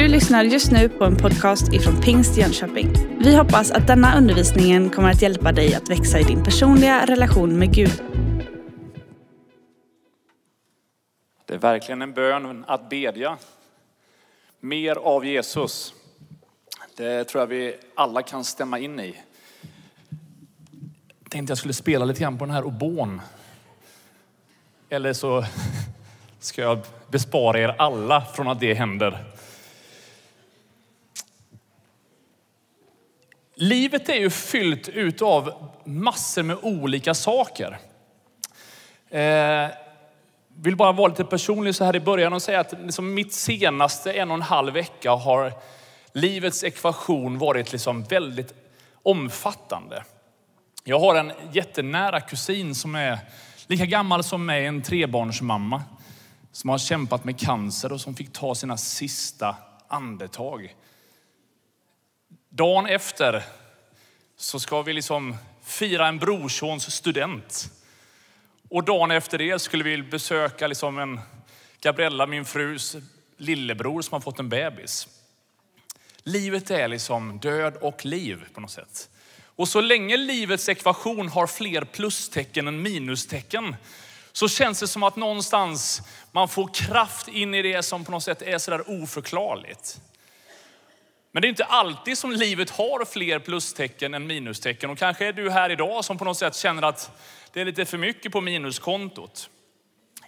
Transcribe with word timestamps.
Du 0.00 0.08
lyssnar 0.08 0.44
just 0.44 0.70
nu 0.72 0.88
på 0.88 1.04
en 1.04 1.16
podcast 1.16 1.72
ifrån 1.72 2.00
Pingst 2.00 2.36
Jönköping. 2.36 2.92
Vi 3.18 3.36
hoppas 3.36 3.70
att 3.70 3.86
denna 3.86 4.18
undervisning 4.18 4.90
kommer 4.90 5.10
att 5.10 5.22
hjälpa 5.22 5.52
dig 5.52 5.74
att 5.74 5.90
växa 5.90 6.18
i 6.18 6.22
din 6.22 6.44
personliga 6.44 7.06
relation 7.06 7.58
med 7.58 7.74
Gud. 7.74 8.02
Det 11.46 11.54
är 11.54 11.58
verkligen 11.58 12.02
en 12.02 12.12
bön 12.12 12.64
att 12.66 12.90
bedja. 12.90 13.38
Mer 14.60 14.96
av 14.96 15.26
Jesus. 15.26 15.94
Det 16.96 17.24
tror 17.24 17.42
jag 17.42 17.46
vi 17.46 17.76
alla 17.94 18.22
kan 18.22 18.44
stämma 18.44 18.78
in 18.78 19.00
i. 19.00 19.14
Jag 21.22 21.30
tänkte 21.30 21.50
jag 21.50 21.58
skulle 21.58 21.74
spela 21.74 22.04
lite 22.04 22.20
grann 22.20 22.38
på 22.38 22.44
den 22.44 22.54
här 22.54 22.64
obon. 22.64 23.20
Eller 24.88 25.12
så 25.12 25.44
ska 26.38 26.62
jag 26.62 26.78
bespara 27.08 27.58
er 27.58 27.74
alla 27.78 28.24
från 28.24 28.48
att 28.48 28.60
det 28.60 28.74
händer. 28.74 29.29
Livet 33.62 34.08
är 34.08 34.14
ju 34.14 34.30
fyllt 34.30 34.88
utav 34.88 35.70
massor 35.84 36.42
med 36.42 36.56
olika 36.62 37.14
saker. 37.14 37.78
Eh, 39.10 39.68
vill 40.56 40.76
bara 40.76 40.92
vara 40.92 41.08
lite 41.08 41.24
personlig 41.24 41.74
så 41.74 41.84
här 41.84 41.96
i 41.96 42.00
början 42.00 42.32
och 42.32 42.42
säga 42.42 42.60
att 42.60 42.74
liksom 42.82 43.14
mitt 43.14 43.32
senaste 43.32 44.12
en 44.12 44.30
och 44.30 44.34
en 44.34 44.42
halv 44.42 44.74
vecka 44.74 45.10
har 45.10 45.52
livets 46.12 46.64
ekvation 46.64 47.38
varit 47.38 47.72
liksom 47.72 48.02
väldigt 48.02 48.54
omfattande. 49.02 50.04
Jag 50.84 51.00
har 51.00 51.14
en 51.14 51.32
jättenära 51.52 52.20
kusin 52.20 52.74
som 52.74 52.94
är 52.94 53.18
lika 53.66 53.86
gammal 53.86 54.24
som 54.24 54.46
mig, 54.46 54.66
en 54.66 54.82
trebarnsmamma 54.82 55.82
som 56.52 56.70
har 56.70 56.78
kämpat 56.78 57.24
med 57.24 57.40
cancer 57.40 57.92
och 57.92 58.00
som 58.00 58.14
fick 58.14 58.32
ta 58.32 58.54
sina 58.54 58.76
sista 58.76 59.56
andetag. 59.88 60.74
Dagen 62.52 62.86
efter 62.86 63.42
så 64.36 64.60
ska 64.60 64.82
vi 64.82 64.92
liksom 64.92 65.36
fira 65.64 66.08
en 66.08 66.18
brorsons 66.18 66.94
student. 66.94 67.70
Och 68.70 68.84
dagen 68.84 69.10
efter 69.10 69.38
det 69.38 69.58
skulle 69.58 69.84
vi 69.84 70.02
besöka 70.02 70.66
liksom 70.66 70.98
en 70.98 71.20
Gabriella, 71.80 72.26
min 72.26 72.44
frus 72.44 72.96
lillebror 73.36 74.02
som 74.02 74.12
har 74.12 74.20
fått 74.20 74.38
en 74.38 74.48
bebis. 74.48 75.08
Livet 76.22 76.70
är 76.70 76.88
liksom 76.88 77.38
död 77.38 77.76
och 77.76 78.04
liv 78.04 78.44
på 78.54 78.60
något 78.60 78.70
sätt. 78.70 79.08
Och 79.42 79.68
så 79.68 79.80
länge 79.80 80.16
livets 80.16 80.68
ekvation 80.68 81.28
har 81.28 81.46
fler 81.46 81.84
plustecken 81.84 82.68
än 82.68 82.82
minustecken 82.82 83.76
så 84.32 84.48
känns 84.48 84.80
det 84.80 84.88
som 84.88 85.02
att 85.02 85.16
någonstans 85.16 86.02
man 86.32 86.48
får 86.48 86.74
kraft 86.74 87.28
in 87.28 87.54
i 87.54 87.62
det 87.62 87.82
som 87.82 88.04
på 88.04 88.12
något 88.12 88.22
sätt 88.22 88.42
är 88.42 88.58
sådär 88.58 89.02
oförklarligt. 89.02 90.00
Men 91.32 91.42
det 91.42 91.46
är 91.46 91.50
inte 91.50 91.64
alltid 91.64 92.18
som 92.18 92.30
livet 92.32 92.70
har 92.70 93.04
fler 93.04 93.38
plustecken 93.38 94.14
än 94.14 94.26
minustecken. 94.26 94.90
Och 94.90 94.98
kanske 94.98 95.26
är 95.26 95.32
du 95.32 95.50
här 95.50 95.70
idag 95.70 96.04
som 96.04 96.18
på 96.18 96.24
något 96.24 96.38
sätt 96.38 96.54
känner 96.56 96.82
att 96.82 97.10
det 97.52 97.60
är 97.60 97.64
lite 97.64 97.84
för 97.84 97.98
mycket 97.98 98.32
på 98.32 98.40
minuskontot. 98.40 99.50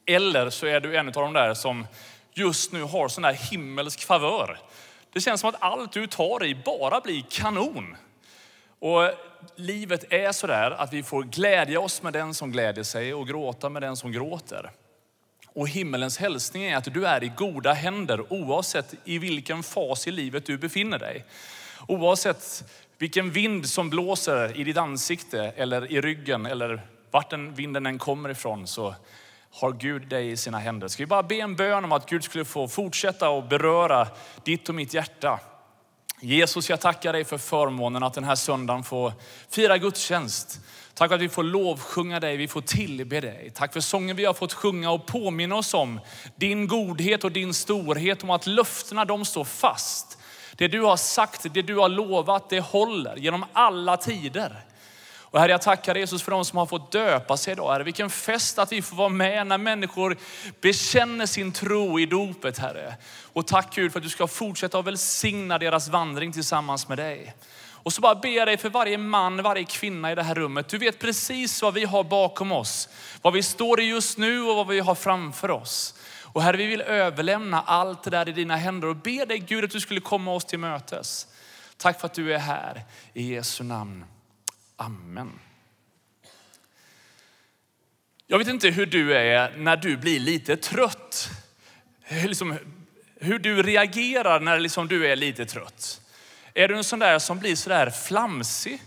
Eller 0.06 0.50
så 0.50 0.66
är 0.66 0.80
du 0.80 0.96
en 0.96 1.06
av 1.08 1.12
de 1.12 1.32
där 1.32 1.54
som 1.54 1.86
just 2.34 2.72
nu 2.72 2.82
har 2.82 3.08
sån 3.08 3.24
här 3.24 3.32
himmelsk 3.32 4.02
favör. 4.02 4.58
Det 5.12 5.20
känns 5.20 5.40
som 5.40 5.50
att 5.50 5.62
allt 5.62 5.92
du 5.92 6.06
tar 6.06 6.44
i 6.44 6.54
bara 6.54 7.00
blir 7.00 7.22
kanon. 7.30 7.96
Och 8.78 9.10
livet 9.56 10.12
är 10.12 10.32
sådär 10.32 10.70
att 10.70 10.92
vi 10.92 11.02
får 11.02 11.22
glädja 11.22 11.80
oss 11.80 12.02
med 12.02 12.12
den 12.12 12.34
som 12.34 12.52
glädjer 12.52 12.84
sig 12.84 13.14
och 13.14 13.28
gråta 13.28 13.68
med 13.68 13.82
den 13.82 13.96
som 13.96 14.12
gråter. 14.12 14.70
Och 15.54 15.68
himmelens 15.68 16.18
hälsning 16.18 16.64
är 16.64 16.76
att 16.76 16.94
du 16.94 17.06
är 17.06 17.24
i 17.24 17.28
goda 17.28 17.72
händer 17.72 18.32
oavsett 18.32 18.94
i 19.04 19.18
vilken 19.18 19.62
fas 19.62 20.08
i 20.08 20.10
livet 20.10 20.46
du 20.46 20.58
befinner 20.58 20.98
dig. 20.98 21.24
Oavsett 21.88 22.64
vilken 22.98 23.30
vind 23.30 23.68
som 23.68 23.90
blåser 23.90 24.60
i 24.60 24.64
ditt 24.64 24.76
ansikte 24.76 25.52
eller 25.56 25.92
i 25.92 26.00
ryggen 26.00 26.46
eller 26.46 26.86
vart 27.10 27.30
den 27.30 27.54
vinden 27.54 27.86
än 27.86 27.98
kommer 27.98 28.28
ifrån 28.28 28.66
så 28.66 28.94
har 29.50 29.72
Gud 29.72 30.08
dig 30.08 30.30
i 30.30 30.36
sina 30.36 30.58
händer. 30.58 30.88
Ska 30.88 31.02
vi 31.02 31.06
bara 31.06 31.22
be 31.22 31.34
en 31.34 31.56
bön 31.56 31.84
om 31.84 31.92
att 31.92 32.10
Gud 32.10 32.24
skulle 32.24 32.44
få 32.44 32.68
fortsätta 32.68 33.28
att 33.28 33.48
beröra 33.48 34.08
ditt 34.44 34.68
och 34.68 34.74
mitt 34.74 34.94
hjärta. 34.94 35.40
Jesus, 36.24 36.70
jag 36.70 36.80
tackar 36.80 37.12
dig 37.12 37.24
för 37.24 37.38
förmånen 37.38 38.02
att 38.02 38.14
den 38.14 38.24
här 38.24 38.34
söndagen 38.34 38.82
få 38.82 39.12
fira 39.50 39.78
gudstjänst. 39.78 40.60
Tack 40.94 41.08
för 41.08 41.14
att 41.14 41.20
vi 41.20 41.28
får 41.28 41.42
lovsjunga 41.42 42.20
dig, 42.20 42.36
vi 42.36 42.48
får 42.48 42.60
tillbe 42.60 43.20
dig. 43.20 43.52
Tack 43.54 43.72
för 43.72 43.80
sången 43.80 44.16
vi 44.16 44.24
har 44.24 44.34
fått 44.34 44.52
sjunga 44.52 44.90
och 44.90 45.06
påminna 45.06 45.54
oss 45.54 45.74
om 45.74 46.00
din 46.36 46.68
godhet 46.68 47.24
och 47.24 47.32
din 47.32 47.54
storhet, 47.54 48.22
om 48.22 48.30
att 48.30 48.46
löftena 48.46 49.04
de 49.04 49.24
står 49.24 49.44
fast. 49.44 50.18
Det 50.56 50.68
du 50.68 50.80
har 50.80 50.96
sagt, 50.96 51.54
det 51.54 51.62
du 51.62 51.76
har 51.76 51.88
lovat, 51.88 52.50
det 52.50 52.60
håller 52.60 53.16
genom 53.16 53.44
alla 53.52 53.96
tider. 53.96 54.64
Och 55.32 55.40
Herre, 55.40 55.52
jag 55.52 55.62
tackar 55.62 55.94
Jesus 55.94 56.22
för 56.22 56.30
de 56.30 56.44
som 56.44 56.58
har 56.58 56.66
fått 56.66 56.92
döpa 56.92 57.36
sig 57.36 57.52
idag. 57.52 57.72
Herre, 57.72 57.82
vilken 57.82 58.10
fest 58.10 58.58
att 58.58 58.72
vi 58.72 58.82
får 58.82 58.96
vara 58.96 59.08
med 59.08 59.46
när 59.46 59.58
människor 59.58 60.16
bekänner 60.60 61.26
sin 61.26 61.52
tro 61.52 62.00
i 62.00 62.06
dopet, 62.06 62.58
Herre. 62.58 62.94
Och 63.32 63.46
tack 63.46 63.74
Gud 63.74 63.92
för 63.92 63.98
att 63.98 64.04
du 64.04 64.10
ska 64.10 64.26
fortsätta 64.26 64.78
att 64.78 64.86
välsigna 64.86 65.58
deras 65.58 65.88
vandring 65.88 66.32
tillsammans 66.32 66.88
med 66.88 66.98
dig. 66.98 67.34
Och 67.82 67.92
så 67.92 68.00
bara 68.00 68.14
ber 68.14 68.28
jag 68.28 68.48
dig 68.48 68.56
för 68.56 68.70
varje 68.70 68.98
man, 68.98 69.42
varje 69.42 69.64
kvinna 69.64 70.12
i 70.12 70.14
det 70.14 70.22
här 70.22 70.34
rummet. 70.34 70.68
Du 70.68 70.78
vet 70.78 70.98
precis 70.98 71.62
vad 71.62 71.74
vi 71.74 71.84
har 71.84 72.04
bakom 72.04 72.52
oss, 72.52 72.88
vad 73.22 73.32
vi 73.32 73.42
står 73.42 73.80
i 73.80 73.84
just 73.84 74.18
nu 74.18 74.42
och 74.42 74.56
vad 74.56 74.66
vi 74.66 74.80
har 74.80 74.94
framför 74.94 75.50
oss. 75.50 75.94
Och 76.22 76.42
Herre, 76.42 76.56
vi 76.56 76.66
vill 76.66 76.80
överlämna 76.80 77.62
allt 77.62 78.02
det 78.02 78.10
där 78.10 78.28
i 78.28 78.32
dina 78.32 78.56
händer 78.56 78.88
och 78.88 78.96
be 78.96 79.24
dig 79.24 79.38
Gud 79.38 79.64
att 79.64 79.70
du 79.70 79.80
skulle 79.80 80.00
komma 80.00 80.34
oss 80.34 80.44
till 80.44 80.58
mötes. 80.58 81.26
Tack 81.76 82.00
för 82.00 82.06
att 82.06 82.14
du 82.14 82.34
är 82.34 82.38
här 82.38 82.84
i 83.12 83.34
Jesu 83.34 83.64
namn. 83.64 84.04
Amen. 84.84 85.38
Jag 88.26 88.38
vet 88.38 88.48
inte 88.48 88.68
hur 88.68 88.86
du 88.86 89.14
är 89.16 89.56
när 89.56 89.76
du 89.76 89.96
blir 89.96 90.20
lite 90.20 90.56
trött. 90.56 91.30
Eh, 92.04 92.26
liksom, 92.26 92.58
hur 93.16 93.38
du 93.38 93.62
reagerar 93.62 94.40
när 94.40 94.58
liksom 94.60 94.88
du 94.88 95.06
är 95.06 95.16
lite 95.16 95.46
trött. 95.46 96.00
Är 96.54 96.68
du 96.68 96.76
en 96.76 96.84
sån 96.84 96.98
där 96.98 97.18
som 97.18 97.38
blir 97.38 97.56
sådär 97.56 97.90
flamsig? 97.90 98.82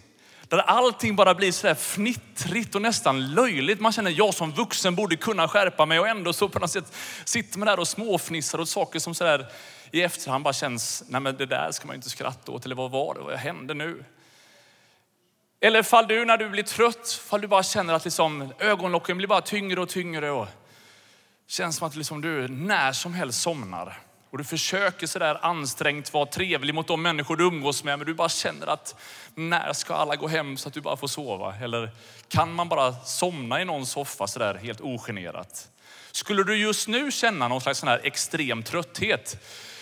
Där 0.47 0.57
allting 0.57 1.15
bara 1.15 1.35
blir 1.35 1.51
sådär 1.51 1.75
fnittrigt 1.75 2.75
och 2.75 2.81
nästan 2.81 3.33
löjligt. 3.33 3.79
Man 3.79 3.91
känner, 3.91 4.11
jag 4.11 4.33
som 4.33 4.51
vuxen 4.51 4.95
borde 4.95 5.15
kunna 5.15 5.47
skärpa 5.47 5.85
mig 5.85 5.99
och 5.99 6.07
ändå 6.07 6.33
så 6.33 6.49
på 6.49 6.59
något 6.59 6.71
sätt 6.71 6.93
sitter 7.25 7.59
man 7.59 7.65
där 7.65 7.79
och 7.79 7.87
småfnissar 7.87 8.59
åt 8.59 8.69
saker 8.69 8.99
som 8.99 9.15
sådär 9.15 9.47
i 9.91 10.01
efterhand 10.01 10.43
bara 10.43 10.53
känns, 10.53 11.03
nej 11.07 11.21
men 11.21 11.37
det 11.37 11.45
där 11.45 11.71
ska 11.71 11.87
man 11.87 11.93
ju 11.93 11.97
inte 11.97 12.09
skratta 12.09 12.51
åt. 12.51 12.65
Eller 12.65 12.75
vad 12.75 12.91
var 12.91 13.13
det? 13.13 13.21
Vad 13.21 13.37
hände 13.37 13.73
nu? 13.73 14.03
Eller 15.65 15.83
fall 15.83 16.07
du 16.07 16.25
när 16.25 16.37
du 16.37 16.49
blir 16.49 16.63
trött, 16.63 17.21
fall 17.29 17.41
du 17.41 17.47
bara 17.47 17.63
känner 17.63 17.93
att 17.93 18.05
liksom 18.05 18.53
ögonlocken 18.59 19.17
blir 19.17 19.27
bara 19.27 19.41
tyngre 19.41 19.81
och 19.81 19.89
tyngre 19.89 20.31
och 20.31 20.47
känns 21.47 21.77
som 21.77 21.87
att 21.87 21.95
liksom 21.95 22.21
du 22.21 22.47
när 22.47 22.91
som 22.91 23.13
helst 23.13 23.41
somnar. 23.41 23.99
Och 24.29 24.37
du 24.37 24.43
försöker 24.43 25.07
sådär 25.07 25.39
ansträngt 25.41 26.13
vara 26.13 26.25
trevlig 26.25 26.75
mot 26.75 26.87
de 26.87 27.01
människor 27.01 27.35
du 27.35 27.43
umgås 27.43 27.83
med, 27.83 27.99
men 27.99 28.07
du 28.07 28.13
bara 28.13 28.29
känner 28.29 28.67
att 28.67 28.95
när 29.35 29.73
ska 29.73 29.93
alla 29.93 30.15
gå 30.15 30.27
hem 30.27 30.57
så 30.57 30.67
att 30.67 30.73
du 30.73 30.81
bara 30.81 30.97
får 30.97 31.07
sova? 31.07 31.55
Eller 31.55 31.91
kan 32.27 32.53
man 32.53 32.69
bara 32.69 32.93
somna 32.93 33.61
i 33.61 33.65
någon 33.65 33.85
soffa 33.85 34.27
sådär 34.27 34.53
helt 34.53 34.81
ogenerat? 34.81 35.69
Skulle 36.11 36.43
du 36.43 36.57
just 36.57 36.87
nu 36.87 37.11
känna 37.11 37.47
någon 37.47 37.61
slags 37.61 37.79
sån 37.79 37.89
här 37.89 38.01
extrem 38.03 38.63
trötthet 38.63 39.37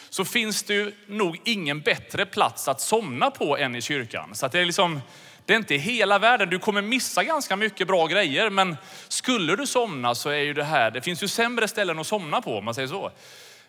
så 0.10 0.26
finns 0.26 0.64
det 0.64 0.94
nog 1.08 1.42
ingen 1.44 1.82
bättre 1.82 2.26
plats 2.26 2.68
att 2.68 2.82
somna 2.82 3.32
på 3.32 3.58
än 3.58 3.76
i 3.76 3.82
kyrkan. 3.82 4.36
Så 4.36 4.46
att 4.46 4.52
det 4.52 4.60
är 4.60 4.66
liksom, 4.66 5.02
det 5.46 5.54
är 5.54 5.58
inte 5.58 5.76
hela 5.76 6.20
världen. 6.20 6.50
Du 6.50 6.60
kommer 6.60 6.82
missa 6.82 7.24
ganska 7.24 7.56
mycket 7.56 7.88
bra 7.88 8.08
grejer, 8.08 8.50
men 8.50 8.78
skulle 9.08 9.56
du 9.56 9.68
somna 9.68 10.16
så 10.16 10.30
är 10.30 10.40
ju 10.40 10.54
det 10.54 10.64
här, 10.64 10.92
det 10.92 11.02
finns 11.02 11.24
ju 11.24 11.28
sämre 11.28 11.68
ställen 11.68 12.00
att 12.00 12.08
somna 12.08 12.42
på 12.42 12.58
om 12.58 12.66
man 12.66 12.74
säger 12.74 12.88
så. 12.88 13.12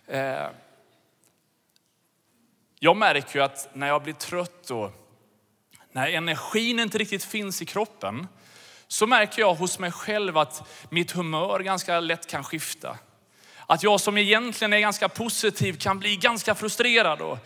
Eh, 0.06 0.46
jag 2.78 2.96
märker 2.96 3.38
ju 3.38 3.44
att 3.44 3.68
när 3.72 3.86
jag 3.86 4.02
blir 4.02 4.14
trött 4.14 4.70
och 4.70 4.92
när 5.92 6.08
energin 6.08 6.80
inte 6.80 6.98
riktigt 6.98 7.24
finns 7.24 7.62
i 7.62 7.66
kroppen, 7.66 8.26
så 8.88 9.06
märker 9.06 9.40
jag 9.40 9.54
hos 9.54 9.78
mig 9.78 9.92
själv 9.92 10.38
att 10.38 10.62
mitt 10.90 11.10
humör 11.10 11.60
ganska 11.60 12.00
lätt 12.00 12.26
kan 12.26 12.44
skifta. 12.44 12.98
Att 13.66 13.82
jag 13.82 14.00
som 14.00 14.18
egentligen 14.18 14.72
är 14.72 14.80
ganska 14.80 15.08
positiv 15.08 15.78
kan 15.78 15.98
bli 15.98 16.16
ganska 16.16 16.54
frustrerad 16.54 17.20
och 17.20 17.38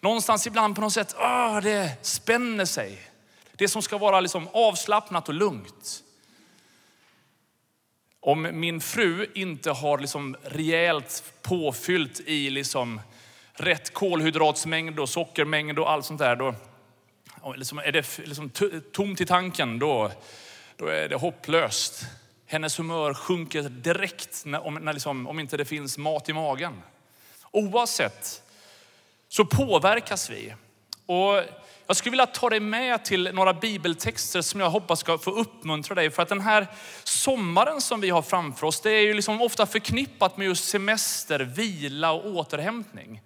någonstans 0.00 0.46
ibland 0.46 0.74
på 0.74 0.80
något 0.80 0.92
sätt, 0.92 1.14
åh, 1.18 1.60
det 1.62 1.90
spänner 2.02 2.64
sig. 2.64 2.98
Det 3.56 3.68
som 3.68 3.82
ska 3.82 3.98
vara 3.98 4.20
liksom 4.20 4.48
avslappnat 4.52 5.28
och 5.28 5.34
lugnt. 5.34 6.02
Om 8.20 8.48
min 8.52 8.80
fru 8.80 9.30
inte 9.34 9.70
har 9.70 9.98
liksom 9.98 10.36
rejält 10.42 11.32
påfyllt 11.42 12.20
i 12.20 12.50
liksom 12.50 13.00
rätt 13.52 13.92
kolhydratsmängd 13.92 15.00
och 15.00 15.08
sockermängd 15.08 15.78
och 15.78 15.90
allt 15.90 16.04
sånt 16.04 16.18
där, 16.18 16.36
då 16.36 16.54
liksom 17.56 17.78
är 17.78 17.92
det 17.92 18.18
liksom 18.18 18.50
tomt 18.92 19.20
i 19.20 19.26
tanken, 19.26 19.78
då, 19.78 20.10
då 20.76 20.86
är 20.86 21.08
det 21.08 21.16
hopplöst. 21.16 22.06
Hennes 22.46 22.78
humör 22.78 23.14
sjunker 23.14 23.62
direkt 23.62 24.44
när, 24.44 24.66
om, 24.66 24.74
när 24.74 24.92
liksom, 24.92 25.26
om 25.26 25.38
inte 25.38 25.56
det 25.56 25.64
finns 25.64 25.98
mat 25.98 26.28
i 26.28 26.32
magen. 26.32 26.82
Oavsett 27.50 28.42
så 29.28 29.44
påverkas 29.44 30.30
vi. 30.30 30.54
Och 31.06 31.42
jag 31.86 31.96
skulle 31.96 32.10
vilja 32.10 32.26
ta 32.26 32.50
dig 32.50 32.60
med 32.60 33.04
till 33.04 33.30
några 33.32 33.54
bibeltexter 33.54 34.42
som 34.42 34.60
jag 34.60 34.70
hoppas 34.70 35.00
ska 35.00 35.18
få 35.18 35.30
uppmuntra 35.30 35.94
dig. 35.94 36.10
För 36.10 36.22
att 36.22 36.28
den 36.28 36.40
här 36.40 36.66
sommaren 37.04 37.80
som 37.80 38.00
vi 38.00 38.10
har 38.10 38.22
framför 38.22 38.66
oss, 38.66 38.80
det 38.80 38.90
är 38.90 39.00
ju 39.00 39.14
liksom 39.14 39.42
ofta 39.42 39.66
förknippat 39.66 40.36
med 40.36 40.46
just 40.46 40.68
semester, 40.68 41.40
vila 41.40 42.12
och 42.12 42.26
återhämtning. 42.26 43.20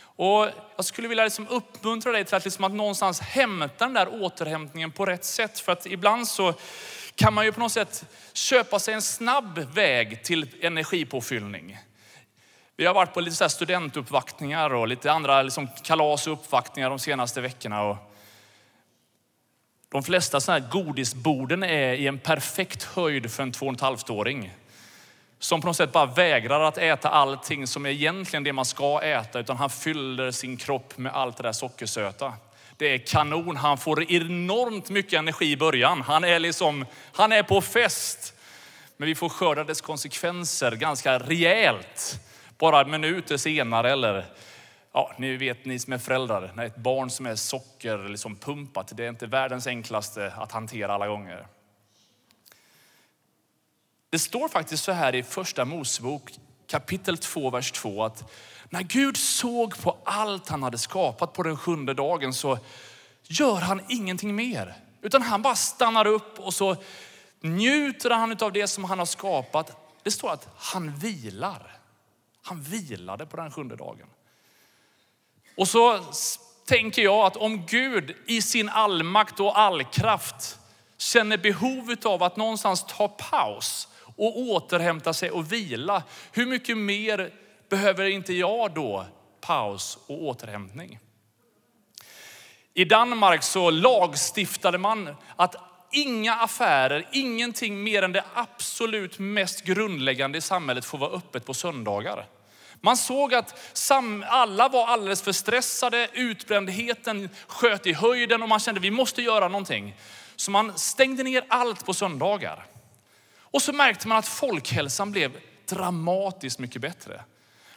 Och 0.00 0.48
jag 0.76 0.84
skulle 0.84 1.08
vilja 1.08 1.24
liksom 1.24 1.48
uppmuntra 1.48 2.12
dig 2.12 2.24
till 2.24 2.34
att, 2.34 2.44
liksom 2.44 2.64
att 2.64 2.72
någonstans 2.72 3.20
hämta 3.20 3.84
den 3.84 3.94
där 3.94 4.22
återhämtningen 4.22 4.92
på 4.92 5.06
rätt 5.06 5.24
sätt. 5.24 5.60
För 5.60 5.72
att 5.72 5.86
ibland 5.86 6.28
så 6.28 6.54
kan 7.14 7.34
man 7.34 7.44
ju 7.44 7.52
på 7.52 7.60
något 7.60 7.72
sätt 7.72 8.04
köpa 8.32 8.78
sig 8.78 8.94
en 8.94 9.02
snabb 9.02 9.58
väg 9.58 10.24
till 10.24 10.48
energipåfyllning. 10.60 11.78
Vi 12.80 12.86
har 12.86 12.94
varit 12.94 13.14
på 13.14 13.20
lite 13.20 13.36
så 13.36 13.48
studentuppvaktningar 13.48 14.74
och 14.74 14.88
lite 14.88 15.12
andra 15.12 15.42
liksom 15.42 15.68
kalas 15.82 16.26
och 16.26 16.32
uppvaktningar 16.32 16.90
de 16.90 16.98
senaste 16.98 17.40
veckorna. 17.40 17.82
Och 17.82 17.96
de 19.88 20.02
flesta 20.02 20.40
sådana 20.40 20.60
här 20.60 20.70
godisborden 20.70 21.62
är 21.62 21.92
i 21.92 22.06
en 22.06 22.18
perfekt 22.18 22.82
höjd 22.82 23.30
för 23.30 23.42
en 23.42 23.52
två 23.52 23.66
och 23.66 23.74
ett 23.74 23.80
halvt 23.80 24.10
åring 24.10 24.52
som 25.38 25.60
på 25.60 25.66
något 25.66 25.76
sätt 25.76 25.92
bara 25.92 26.06
vägrar 26.06 26.60
att 26.60 26.78
äta 26.78 27.08
allting 27.08 27.66
som 27.66 27.86
är 27.86 27.90
egentligen 27.90 28.44
det 28.44 28.52
man 28.52 28.64
ska 28.64 29.02
äta, 29.02 29.38
utan 29.38 29.56
han 29.56 29.70
fyller 29.70 30.30
sin 30.30 30.56
kropp 30.56 30.98
med 30.98 31.12
allt 31.12 31.36
det 31.36 31.42
där 31.42 31.52
sockersöta. 31.52 32.32
Det 32.76 32.86
är 32.94 32.98
kanon. 32.98 33.56
Han 33.56 33.78
får 33.78 34.12
enormt 34.12 34.90
mycket 34.90 35.18
energi 35.18 35.52
i 35.52 35.56
början. 35.56 36.02
Han 36.02 36.24
är 36.24 36.38
liksom, 36.38 36.86
han 37.12 37.32
är 37.32 37.42
på 37.42 37.60
fest. 37.60 38.34
Men 38.96 39.06
vi 39.08 39.14
får 39.14 39.28
skörda 39.28 39.64
dess 39.64 39.80
konsekvenser 39.80 40.72
ganska 40.72 41.18
rejält. 41.18 42.20
Bara 42.58 42.84
minuter 42.84 43.36
senare 43.36 43.92
eller, 43.92 44.26
ja, 44.92 45.12
ni 45.18 45.36
vet 45.36 45.64
ni 45.64 45.78
som 45.78 45.92
är 45.92 45.98
föräldrar, 45.98 46.52
när 46.54 46.66
ett 46.66 46.76
barn 46.76 47.10
som 47.10 47.26
är 47.26 47.36
socker 47.36 48.08
liksom 48.08 48.36
pumpat, 48.36 48.92
det 48.96 49.04
är 49.04 49.08
inte 49.08 49.26
världens 49.26 49.66
enklaste 49.66 50.32
att 50.36 50.52
hantera 50.52 50.94
alla 50.94 51.08
gånger. 51.08 51.46
Det 54.10 54.18
står 54.18 54.48
faktiskt 54.48 54.84
så 54.84 54.92
här 54.92 55.14
i 55.14 55.22
första 55.22 55.64
Mosebok 55.64 56.32
kapitel 56.66 57.18
2, 57.18 57.50
vers 57.50 57.72
2 57.72 58.04
att 58.04 58.32
när 58.70 58.82
Gud 58.82 59.16
såg 59.16 59.82
på 59.82 59.96
allt 60.04 60.48
han 60.48 60.62
hade 60.62 60.78
skapat 60.78 61.32
på 61.32 61.42
den 61.42 61.56
sjunde 61.56 61.94
dagen 61.94 62.34
så 62.34 62.58
gör 63.22 63.60
han 63.60 63.80
ingenting 63.88 64.34
mer. 64.34 64.74
Utan 65.02 65.22
han 65.22 65.42
bara 65.42 65.56
stannar 65.56 66.06
upp 66.06 66.38
och 66.38 66.54
så 66.54 66.76
njuter 67.40 68.10
han 68.10 68.36
av 68.40 68.52
det 68.52 68.66
som 68.66 68.84
han 68.84 68.98
har 68.98 69.06
skapat. 69.06 69.76
Det 70.02 70.10
står 70.10 70.32
att 70.32 70.48
han 70.56 70.96
vilar. 70.96 71.77
Han 72.48 72.62
vilade 72.62 73.26
på 73.26 73.36
den 73.36 73.50
sjunde 73.50 73.76
dagen. 73.76 74.06
Och 75.56 75.68
så 75.68 76.00
tänker 76.66 77.02
jag 77.02 77.26
att 77.26 77.36
om 77.36 77.66
Gud 77.66 78.16
i 78.26 78.42
sin 78.42 78.68
allmakt 78.68 79.40
och 79.40 79.58
allkraft 79.58 80.58
känner 80.98 81.38
behovet 81.38 82.06
av 82.06 82.22
att 82.22 82.36
någonstans 82.36 82.84
ta 82.88 83.08
paus 83.08 83.88
och 84.16 84.38
återhämta 84.38 85.12
sig 85.12 85.30
och 85.30 85.52
vila. 85.52 86.02
Hur 86.32 86.46
mycket 86.46 86.78
mer 86.78 87.32
behöver 87.68 88.04
inte 88.04 88.32
jag 88.32 88.74
då 88.74 89.06
paus 89.40 89.98
och 90.06 90.22
återhämtning? 90.22 90.98
I 92.74 92.84
Danmark 92.84 93.42
så 93.42 93.70
lagstiftade 93.70 94.78
man 94.78 95.16
att 95.36 95.56
inga 95.90 96.34
affärer, 96.34 97.08
ingenting 97.12 97.82
mer 97.82 98.02
än 98.02 98.12
det 98.12 98.24
absolut 98.34 99.18
mest 99.18 99.64
grundläggande 99.64 100.38
i 100.38 100.40
samhället 100.40 100.84
får 100.84 100.98
vara 100.98 101.10
öppet 101.10 101.46
på 101.46 101.54
söndagar. 101.54 102.26
Man 102.80 102.96
såg 102.96 103.34
att 103.34 103.80
alla 104.26 104.68
var 104.68 104.86
alldeles 104.86 105.22
för 105.22 105.32
stressade, 105.32 106.08
utbrändheten 106.12 107.28
sköt 107.46 107.86
i 107.86 107.92
höjden 107.92 108.42
och 108.42 108.48
man 108.48 108.60
kände 108.60 108.78
att 108.78 108.84
vi 108.84 108.90
måste 108.90 109.22
göra 109.22 109.48
någonting. 109.48 109.94
Så 110.36 110.50
man 110.50 110.78
stängde 110.78 111.22
ner 111.22 111.44
allt 111.48 111.86
på 111.86 111.94
söndagar. 111.94 112.66
Och 113.40 113.62
så 113.62 113.72
märkte 113.72 114.08
man 114.08 114.18
att 114.18 114.28
folkhälsan 114.28 115.12
blev 115.12 115.32
dramatiskt 115.68 116.58
mycket 116.58 116.82
bättre. 116.82 117.22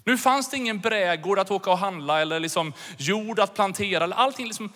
Nu 0.03 0.17
fanns 0.17 0.49
det 0.49 0.57
ingen 0.57 0.79
brädgård 0.79 1.39
att 1.39 1.51
åka 1.51 1.71
och 1.71 1.77
handla 1.77 2.21
eller 2.21 2.39
liksom 2.39 2.73
jord 2.97 3.39
att 3.39 3.55
plantera. 3.55 4.13
Allting, 4.13 4.47
liksom, 4.47 4.73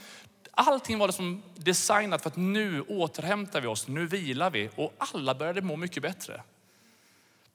allting 0.51 0.97
var 0.97 1.07
liksom 1.07 1.43
designat 1.55 2.21
för 2.21 2.29
att 2.29 2.35
nu 2.35 2.81
återhämtar 2.81 3.61
vi 3.61 3.67
oss, 3.67 3.87
nu 3.87 4.05
vilar 4.05 4.49
vi 4.49 4.69
och 4.75 4.93
alla 4.97 5.35
började 5.35 5.61
må 5.61 5.75
mycket 5.75 6.03
bättre. 6.03 6.41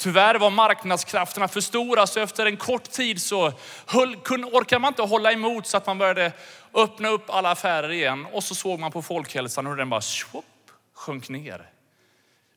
Tyvärr 0.02 0.34
var 0.34 0.50
marknadskrafterna 0.50 1.48
för 1.48 1.60
stora 1.60 2.06
så 2.06 2.20
efter 2.20 2.46
en 2.46 2.56
kort 2.56 2.90
tid 2.90 3.22
så 3.22 3.52
höll, 3.86 4.16
orkade 4.52 4.78
man 4.78 4.88
inte 4.88 5.02
hålla 5.02 5.32
emot 5.32 5.66
så 5.66 5.76
att 5.76 5.86
man 5.86 5.98
började 5.98 6.32
öppna 6.74 7.08
upp 7.08 7.30
alla 7.30 7.50
affärer 7.50 7.92
igen 7.92 8.26
och 8.32 8.44
så 8.44 8.54
såg 8.54 8.80
man 8.80 8.92
på 8.92 9.02
folkhälsan 9.02 9.66
hur 9.66 9.76
den 9.76 9.90
bara 9.90 10.00
shwop, 10.00 10.44
sjönk 10.94 11.28
ner. 11.28 11.70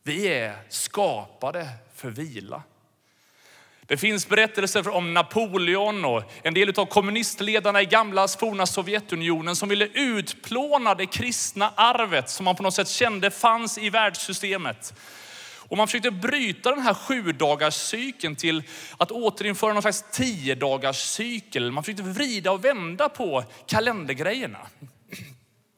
Vi 0.04 0.28
är 0.28 0.56
skapade 0.69 1.69
för 1.95 2.10
vila. 2.10 2.63
Det 3.81 3.98
finns 3.98 4.28
berättelser 4.28 4.89
om 4.89 5.13
Napoleon 5.13 6.06
och 6.06 6.24
en 6.44 6.54
del 6.54 6.80
av 6.80 6.86
kommunistledarna 6.86 7.81
i 7.81 7.86
gamla 7.86 8.28
forna 8.28 8.66
Sovjetunionen 8.66 9.56
som 9.56 9.69
ville 9.69 9.86
utplåna 9.86 10.96
det 10.96 11.06
kristna 11.06 11.74
arvet 11.75 12.30
som 12.30 12.46
man 12.46 12.56
på 12.56 12.63
något 12.63 12.74
sätt 12.74 12.89
kände 12.89 13.31
fanns 13.31 13.78
i 13.78 13.89
världssystemet. 13.89 14.94
Och 15.74 15.78
man 15.78 15.88
försökte 15.88 16.12
bryta 16.12 16.70
den 16.70 16.84
här 16.84 16.94
sju 16.94 17.31
dagars 17.31 17.75
cykeln 17.75 18.36
till 18.36 18.64
att 18.98 19.12
återinföra 19.12 19.74
någon 19.74 19.81
slags 19.81 20.06
tio 20.12 20.56
dagars 20.56 20.98
cykel. 20.98 21.72
Man 21.72 21.84
försökte 21.84 22.04
vrida 22.04 22.52
och 22.52 22.66
vända 22.66 23.10
på 23.10 23.44
kalendergrejerna. 23.66 24.60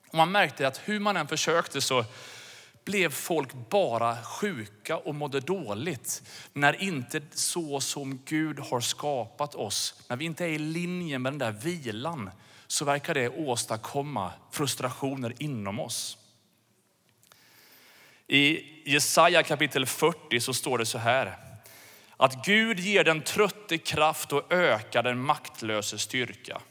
Och 0.09 0.17
man 0.17 0.31
märkte 0.31 0.67
att 0.67 0.81
hur 0.85 0.99
man 0.99 1.17
än 1.17 1.27
försökte 1.27 1.81
så 1.81 2.05
blev 2.85 3.09
folk 3.09 3.69
bara 3.69 4.23
sjuka 4.23 4.97
och 4.97 5.15
mådde 5.15 5.39
dåligt. 5.39 6.21
När 6.53 6.81
inte 6.81 7.21
så 7.31 7.79
som 7.79 8.19
Gud 8.25 8.59
har 8.59 8.79
skapat 8.79 9.55
oss, 9.55 10.03
när 10.07 10.17
vi 10.17 10.25
inte 10.25 10.45
är 10.45 10.49
i 10.49 10.57
linje 10.57 11.19
med 11.19 11.33
den 11.33 11.39
där 11.39 11.51
vilan, 11.51 12.29
så 12.67 12.85
verkar 12.85 13.13
det 13.13 13.29
åstadkomma 13.29 14.31
frustrationer 14.51 15.33
inom 15.39 15.79
oss. 15.79 16.17
I 18.27 18.63
Jesaja 18.85 19.43
kapitel 19.43 19.85
40 19.85 20.39
så 20.39 20.53
står 20.53 20.77
det 20.77 20.85
så 20.85 20.97
här. 20.97 21.37
Att 22.17 22.45
Gud 22.45 22.79
ger 22.79 23.03
den 23.03 23.21
trötte 23.21 23.77
kraft 23.77 24.33
och 24.33 24.53
ökar 24.53 25.03
den 25.03 25.19
maktlöse 25.19 25.97
styrka. 25.97 26.61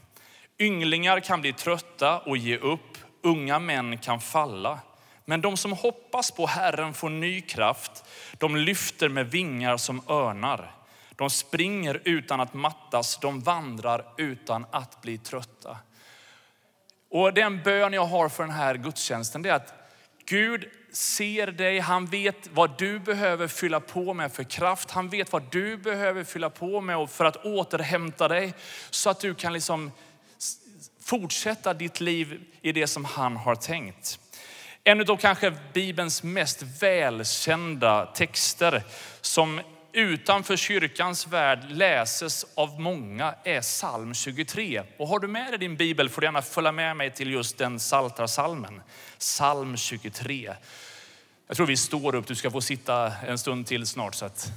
Ynglingar 0.59 1.21
kan 1.21 1.41
bli 1.41 1.53
trötta 1.53 2.19
och 2.19 2.37
ge 2.37 2.57
upp, 2.59 2.99
unga 3.23 3.59
män 3.59 3.99
kan 3.99 4.21
falla. 4.21 4.79
Men 5.25 5.41
de 5.41 5.57
som 5.57 5.73
hoppas 5.73 6.31
på 6.31 6.47
Herren 6.47 6.95
får 6.95 7.11
ny 7.11 7.41
kraft. 7.41 8.05
De 8.39 8.57
lyfter 8.57 9.09
med 9.09 9.31
vingar 9.31 9.77
som 9.77 10.03
örnar. 10.09 10.75
De 11.17 11.31
springer 11.31 12.01
utan 12.05 12.41
att 12.41 12.55
mattas, 12.55 13.19
de 13.19 13.41
vandrar 13.41 14.05
utan 14.17 14.67
att 14.71 15.03
bli 15.03 15.19
trötta. 15.19 15.79
Och 17.11 17.35
den 17.35 17.63
bön 17.63 17.93
jag 17.93 18.07
har 18.07 18.29
för 18.29 18.43
den 18.43 18.53
här 18.53 18.75
gudstjänsten 18.75 19.43
det 19.43 19.51
är 19.51 19.55
att 19.55 19.84
Gud 20.27 20.65
ser 20.93 21.47
dig, 21.47 21.79
han 21.79 22.07
vet 22.07 22.49
vad 22.53 22.79
du 22.79 22.99
behöver 22.99 23.49
fylla 23.49 23.81
på 23.81 24.15
med 24.15 24.33
för 24.33 24.45
kraft. 24.45 24.91
Han 24.91 25.09
vet 25.09 25.33
vad 25.33 25.43
du 25.51 25.77
behöver 25.77 26.25
fylla 26.25 26.51
på 26.51 26.81
med 26.81 27.11
för 27.11 27.25
att 27.25 27.45
återhämta 27.45 28.29
dig 28.29 28.55
så 28.91 29.11
att 29.11 29.21
du 29.21 29.35
kan 29.35 29.53
liksom 29.53 29.93
fortsätta 31.01 31.75
ditt 31.75 32.01
liv 32.01 32.45
i 32.63 32.73
det 32.73 32.87
som 32.87 33.05
han 33.05 33.37
har 33.37 33.55
tänkt. 33.55 34.19
En 34.85 35.11
av 35.11 35.17
kanske 35.17 35.53
Bibelns 35.73 36.23
mest 36.23 36.63
välkända 36.63 38.07
texter 38.07 38.83
som 39.21 39.61
utanför 39.95 40.57
kyrkans 40.57 41.27
värld 41.27 41.71
läses 41.71 42.47
av 42.55 42.81
många 42.81 43.35
är 43.45 43.61
psalm 43.61 44.15
23. 44.15 44.83
Och 44.99 45.09
har 45.09 45.19
du 45.19 45.29
med 45.29 45.51
dig 45.51 45.59
din 45.59 45.77
bibel 45.77 46.09
får 46.09 46.21
du 46.21 46.27
gärna 46.27 46.43
följa 46.43 46.73
med 46.73 46.97
mig 46.97 47.11
till 47.11 47.31
just 47.31 47.59
den 47.59 47.81
saltarsalmen. 47.81 48.83
Psalm 49.19 49.77
23. 49.77 50.55
Jag 51.47 51.57
tror 51.57 51.67
vi 51.67 51.77
står 51.77 52.15
upp, 52.15 52.27
du 52.27 52.35
ska 52.35 52.51
få 52.51 52.61
sitta 52.61 53.13
en 53.27 53.39
stund 53.39 53.67
till 53.67 53.87
snart. 53.87 54.15
Så 54.15 54.25
att 54.25 54.53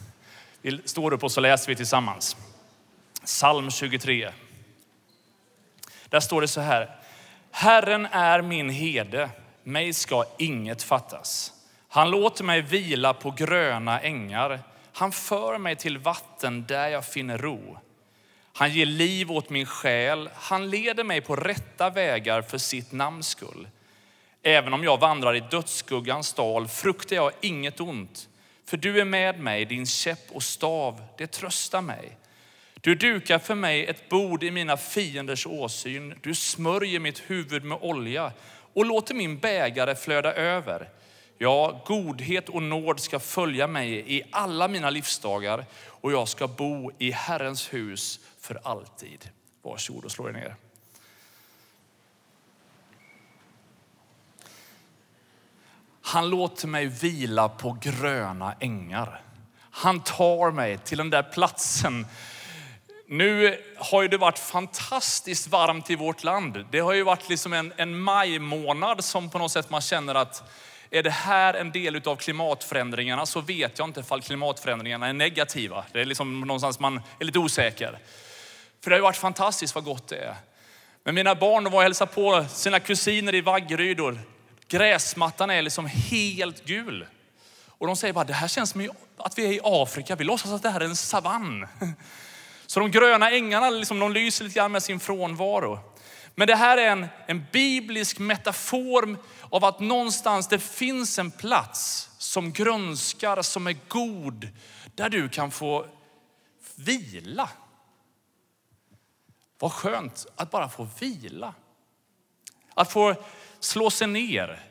vi 0.62 0.82
står 0.86 1.14
upp 1.14 1.24
och 1.24 1.32
så 1.32 1.42
läser 1.42 1.68
vi 1.68 1.76
tillsammans. 1.76 2.38
Psalm 3.26 3.72
23. 3.72 4.32
Där 6.10 6.20
står 6.20 6.42
det 6.42 6.48
så 6.48 6.62
här. 6.62 6.96
Herren 7.52 8.06
är 8.06 8.42
min 8.42 8.70
herde 8.70 9.30
mig 9.68 9.94
ska 9.94 10.26
inget 10.38 10.84
fattas. 10.84 11.54
Han 11.90 12.12
låter 12.12 12.44
mig 12.44 12.62
vila 12.62 13.14
på 13.14 13.32
gröna 13.32 14.00
ängar. 14.00 14.60
Han 14.98 15.12
för 15.12 15.58
mig 15.58 15.76
till 15.76 15.98
vatten 15.98 16.66
där 16.68 16.90
jag 16.90 17.06
finner 17.06 17.38
ro. 17.38 17.78
Han 18.54 18.72
ger 18.74 18.86
liv 18.86 19.32
åt 19.32 19.50
min 19.50 19.66
själ. 19.66 20.30
Han 20.36 20.70
leder 20.70 21.04
mig 21.04 21.22
på 21.22 21.36
rätta 21.36 21.90
vägar 21.90 22.42
för 22.42 22.58
sitt 22.58 22.92
namns 22.92 23.28
skull. 23.28 23.68
Även 24.44 24.74
om 24.74 24.84
jag 24.84 25.00
vandrar 25.00 25.36
i 25.36 25.40
dödsskuggans 25.40 26.34
dal 26.34 26.68
fruktar 26.68 27.16
jag 27.16 27.32
inget 27.42 27.80
ont. 27.80 28.30
För 28.66 28.78
du 28.78 29.00
är 29.00 29.06
med 29.06 29.40
mig, 29.40 29.66
din 29.66 29.86
käpp 29.86 30.32
och 30.32 30.44
stav, 30.44 31.04
det 31.18 31.28
tröstar 31.28 31.82
mig. 31.82 32.18
Du 32.82 32.96
dukar 32.96 33.40
för 33.40 33.56
mig 33.56 33.86
ett 33.86 34.10
bord 34.10 34.44
i 34.44 34.52
mina 34.52 34.78
fienders 34.78 35.48
åsyn. 35.48 36.20
Du 36.24 36.36
smörjer 36.36 37.00
mitt 37.00 37.20
huvud 37.28 37.64
med 37.64 37.78
olja 37.82 38.32
och 38.74 38.86
låter 38.86 39.16
min 39.16 39.40
bägare 39.40 39.96
flöda 39.96 40.34
över. 40.34 40.90
Ja, 41.38 41.82
godhet 41.86 42.50
och 42.50 42.64
nåd 42.64 43.00
ska 43.00 43.20
följa 43.20 43.68
mig 43.68 44.18
i 44.18 44.24
alla 44.32 44.68
mina 44.68 44.90
livsdagar 44.90 45.66
och 45.86 46.12
jag 46.12 46.28
ska 46.28 46.48
bo 46.48 46.92
i 46.98 47.12
Herrens 47.12 47.74
hus 47.74 48.20
för 48.40 48.60
alltid. 48.64 49.30
Varsågod 49.62 50.06
och 50.06 50.12
slå 50.12 50.30
er 50.30 50.34
ner. 50.34 50.56
Han 56.02 56.30
låter 56.30 56.68
mig 56.68 56.86
vila 56.86 57.50
på 57.50 57.78
gröna 57.82 58.56
ängar. 58.60 59.22
Han 59.72 60.00
tar 60.00 60.52
mig 60.52 60.78
till 60.78 60.98
den 60.98 61.10
där 61.10 61.24
platsen. 61.24 62.08
Nu 63.08 63.62
har 63.78 64.02
ju 64.02 64.08
det 64.08 64.18
varit 64.18 64.40
fantastiskt 64.40 65.48
varmt 65.48 65.90
i 65.90 65.96
vårt 65.96 66.24
land. 66.24 66.66
Det 66.72 66.80
har 66.80 66.94
ju 66.94 67.04
varit 67.04 67.30
liksom 67.30 67.54
en, 67.54 67.74
en 67.78 68.00
majmånad 68.00 69.04
som 69.04 69.30
på 69.30 69.38
något 69.38 69.52
sätt 69.52 69.70
man 69.70 69.82
känner 69.82 70.16
att 70.16 70.44
är 70.92 71.04
det 71.04 71.10
här 71.10 71.54
en 71.54 71.72
del 71.72 72.02
av 72.06 72.16
klimatförändringarna 72.16 73.26
så 73.26 73.42
vet 73.42 73.80
jag 73.80 73.88
inte 73.88 74.00
ifall 74.00 74.22
klimatförändringarna 74.22 75.08
är 75.08 75.14
negativa. 75.14 75.86
Det 75.92 76.02
är 76.02 76.06
liksom 76.06 76.42
någonstans 76.42 76.80
man 76.80 77.02
är 77.20 77.26
lite 77.26 77.40
osäker. 77.40 78.00
För 78.84 78.90
det 78.90 78.96
har 78.96 79.00
ju 79.00 79.04
varit 79.04 79.18
fantastiskt 79.18 79.76
vad 79.76 79.84
gott 79.84 80.08
det 80.08 80.18
är. 80.18 80.36
Men 81.04 81.16
mina 81.16 81.36
barn 81.36 81.64
var 81.64 81.72
och 81.72 81.82
hälsade 81.82 82.12
på 82.14 82.46
sina 82.50 82.80
kusiner 82.80 83.36
i 83.36 83.42
Vaggeryd 83.42 84.00
och 84.00 84.14
gräsmattan 84.68 85.50
är 85.50 85.62
liksom 85.62 85.86
helt 85.86 86.66
gul. 86.66 87.06
Och 87.68 87.88
de 87.88 87.96
säger 87.96 88.14
bara, 88.14 88.26
det 88.26 88.34
här 88.34 88.48
känns 88.48 88.70
som 88.70 88.90
att 89.18 89.38
vi 89.38 89.46
är 89.46 89.52
i 89.52 89.60
Afrika. 89.64 90.16
Vi 90.16 90.24
låtsas 90.24 90.52
att 90.52 90.64
det 90.64 90.70
här 90.70 90.80
är 90.80 90.86
en 90.86 90.96
savann. 90.96 91.68
Så 92.68 92.80
de 92.80 92.92
gröna 92.92 93.32
ängarna 93.32 93.70
liksom, 93.70 94.00
de 94.00 94.14
lyser 94.14 94.44
lite 94.44 94.56
grann 94.56 94.72
med 94.72 94.84
sin 94.84 95.00
frånvaro. 95.00 95.80
Men 96.40 96.48
det 96.48 96.56
här 96.56 96.78
är 96.78 96.92
en, 96.92 97.08
en 97.26 97.46
biblisk 97.52 98.20
metafor 98.20 99.18
av 99.50 99.66
att 99.66 99.80
någonstans 99.80 100.48
det 100.48 100.60
finns 100.60 101.20
en 101.20 101.32
plats 101.32 102.10
som 102.18 102.52
grönskar, 102.52 103.42
som 103.42 103.68
är 103.68 103.78
god, 103.88 104.50
där 104.96 105.10
du 105.10 105.30
kan 105.30 105.52
få 105.52 105.88
vila. 106.76 107.50
Vad 109.60 109.72
skönt 109.72 110.26
att 110.36 110.52
bara 110.52 110.70
få 110.70 110.88
vila. 111.00 111.54
Att 112.74 112.92
få 112.92 113.16
slå 113.60 113.90
sig 113.90 114.08
ner. 114.08 114.64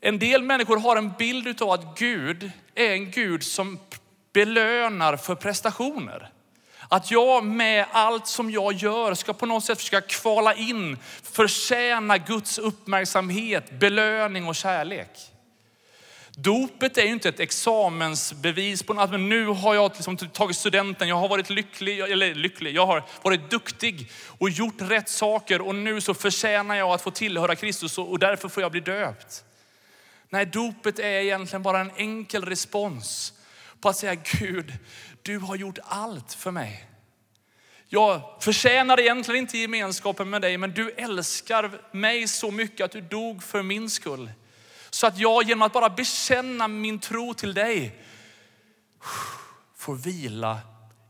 En 0.00 0.18
del 0.18 0.42
människor 0.42 0.76
har 0.76 0.96
en 0.96 1.12
bild 1.18 1.62
av 1.62 1.70
att 1.70 1.98
Gud 1.98 2.50
är 2.74 2.90
en 2.90 3.10
Gud 3.10 3.44
som 3.44 3.78
belönar 4.32 5.16
för 5.16 5.34
prestationer. 5.34 6.32
Att 6.88 7.10
jag 7.10 7.44
med 7.44 7.86
allt 7.92 8.26
som 8.26 8.50
jag 8.50 8.72
gör 8.72 9.14
ska 9.14 9.32
på 9.32 9.46
något 9.46 9.64
sätt 9.64 9.78
försöka 9.78 10.00
kvala 10.00 10.54
in, 10.54 10.98
förtjäna 11.22 12.18
Guds 12.18 12.58
uppmärksamhet, 12.58 13.70
belöning 13.70 14.46
och 14.46 14.56
kärlek. 14.56 15.10
Dopet 16.40 16.98
är 16.98 17.02
ju 17.02 17.12
inte 17.12 17.28
ett 17.28 17.40
examensbevis 17.40 18.82
på 18.82 18.92
att 19.00 19.20
nu 19.20 19.46
har 19.46 19.74
jag 19.74 19.92
liksom 19.94 20.16
tagit 20.16 20.56
studenten, 20.56 21.08
jag 21.08 21.16
har 21.16 21.28
varit 21.28 21.50
lycklig, 21.50 22.00
eller 22.00 22.34
lycklig, 22.34 22.74
jag 22.76 22.86
har 22.86 23.04
varit 23.22 23.50
duktig 23.50 24.10
och 24.38 24.50
gjort 24.50 24.74
rätt 24.78 25.08
saker 25.08 25.60
och 25.60 25.74
nu 25.74 26.00
så 26.00 26.14
förtjänar 26.14 26.74
jag 26.74 26.90
att 26.90 27.02
få 27.02 27.10
tillhöra 27.10 27.56
Kristus 27.56 27.98
och 27.98 28.18
därför 28.18 28.48
får 28.48 28.62
jag 28.62 28.72
bli 28.72 28.80
döpt. 28.80 29.44
Nej, 30.28 30.46
dopet 30.46 30.98
är 30.98 31.04
egentligen 31.04 31.62
bara 31.62 31.80
en 31.80 31.92
enkel 31.96 32.44
respons 32.44 33.32
på 33.80 33.88
att 33.88 33.96
säga 33.96 34.14
Gud, 34.14 34.72
du 35.28 35.38
har 35.38 35.56
gjort 35.56 35.78
allt 35.84 36.32
för 36.32 36.50
mig. 36.50 36.84
Jag 37.88 38.20
förtjänar 38.40 39.00
egentligen 39.00 39.40
inte 39.40 39.58
gemenskapen 39.58 40.30
med 40.30 40.42
dig, 40.42 40.58
men 40.58 40.70
du 40.70 40.90
älskar 40.90 41.80
mig 41.92 42.28
så 42.28 42.50
mycket 42.50 42.84
att 42.84 42.90
du 42.90 43.00
dog 43.00 43.42
för 43.42 43.62
min 43.62 43.90
skull. 43.90 44.30
Så 44.90 45.06
att 45.06 45.18
jag 45.18 45.42
genom 45.42 45.62
att 45.62 45.72
bara 45.72 45.90
bekänna 45.90 46.68
min 46.68 46.98
tro 46.98 47.34
till 47.34 47.54
dig 47.54 48.02
får 49.76 49.94
vila 49.94 50.58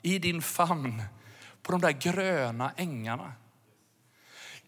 i 0.03 0.19
din 0.19 0.43
famn 0.43 1.03
på 1.63 1.73
de 1.73 1.81
där 1.81 1.91
gröna 1.91 2.73
ängarna. 2.77 3.33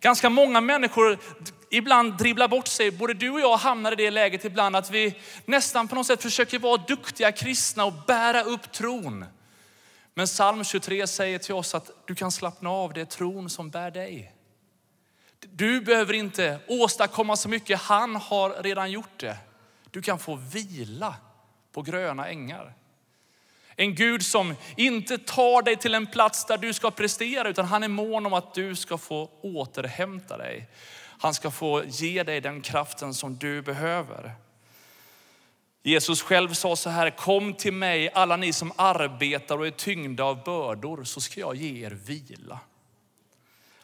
Ganska 0.01 0.31
många 0.31 0.61
människor 0.61 1.19
ibland 1.71 2.19
dribblar 2.19 2.49
bort 2.49 2.69
sig. 2.69 2.91
Både 2.91 3.15
du 3.15 3.31
och 3.31 3.41
jag 3.41 3.57
hamnar 3.57 3.93
i 3.93 3.97
det 3.97 4.11
läget 4.11 4.45
ibland 4.45 4.77
att 4.77 4.91
vi 4.91 5.15
nästan 5.45 5.89
på 5.89 5.95
något 5.95 6.07
sätt 6.07 6.23
försöker 6.23 6.59
vara 6.59 6.77
duktiga 6.77 7.33
kristna 7.33 7.85
och 7.85 7.93
bära 8.07 8.43
upp 8.43 8.73
tron. 8.73 9.25
Men 10.15 10.27
psalm 10.27 10.65
23 10.65 11.07
säger 11.07 11.39
till 11.39 11.55
oss 11.55 11.75
att 11.75 11.91
du 12.07 12.15
kan 12.15 12.33
slappna 12.33 12.71
av, 12.71 12.93
det 12.93 13.01
är 13.01 13.05
tron 13.05 13.51
som 13.51 13.71
bär 13.71 13.91
dig. 13.91 14.35
Du 15.41 15.81
behöver 15.81 16.13
inte 16.13 16.61
åstadkomma 16.69 17.37
så 17.37 17.49
mycket, 17.49 17.81
han 17.81 18.17
har 18.17 18.63
redan 18.63 18.91
gjort 18.91 19.21
det. 19.21 19.37
Du 19.91 20.03
kan 20.03 20.19
få 20.19 20.35
vila 20.35 21.15
på 21.73 21.83
gröna 21.83 22.29
ängar. 22.29 22.75
En 23.77 23.95
Gud 23.95 24.23
som 24.27 24.55
inte 24.77 25.19
tar 25.19 25.63
dig 25.63 25.77
till 25.77 25.95
en 25.95 26.07
plats 26.07 26.45
där 26.45 26.59
du 26.59 26.73
ska 26.73 26.91
prestera, 26.91 27.49
utan 27.49 27.65
han 27.65 27.83
är 27.83 27.89
mån 27.89 28.27
om 28.27 28.33
att 28.33 28.55
du 28.55 28.77
ska 28.77 28.99
få 28.99 29.31
återhämta 29.43 30.37
dig. 30.37 30.69
Han 31.21 31.35
ska 31.35 31.51
få 31.51 31.85
ge 31.85 32.23
dig 32.23 32.41
den 32.41 32.61
kraften 32.61 33.15
som 33.15 33.37
du 33.37 33.63
behöver. 33.63 34.35
Jesus 35.83 36.23
själv 36.23 36.53
sa 36.53 36.77
så 36.77 36.91
här, 36.91 37.11
kom 37.11 37.55
till 37.55 37.73
mig 37.73 38.11
alla 38.15 38.37
ni 38.37 38.53
som 38.53 38.73
arbetar 38.77 39.59
och 39.59 39.67
är 39.67 39.71
tyngda 39.71 40.25
av 40.25 40.45
bördor 40.45 41.05
så 41.05 41.21
ska 41.21 41.41
jag 41.41 41.57
ge 41.57 41.87
er 41.87 41.91
vila. 41.91 42.61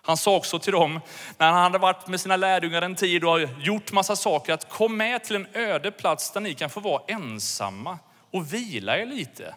Han 0.03 0.17
sa 0.17 0.37
också 0.37 0.59
till 0.59 0.73
dem, 0.73 1.01
när 1.39 1.53
han 1.53 1.63
hade 1.63 1.79
varit 1.79 2.09
med 2.09 2.21
sina 2.21 2.37
lärjungar 2.37 2.83
en 2.83 2.95
tid 2.95 3.25
och 3.25 3.41
gjort 3.61 3.93
massa 3.93 4.17
saker, 4.17 4.53
att 4.53 4.69
kom 4.69 4.97
med 4.97 5.25
till 5.25 5.37
en 5.37 5.47
öde 5.53 5.91
plats 5.91 6.31
där 6.31 6.41
ni 6.41 6.55
kan 6.55 6.71
få 6.71 6.81
vara 6.81 7.03
ensamma 7.09 7.99
och 8.31 8.55
vila 8.55 8.99
er 8.99 9.07
lite. 9.07 9.55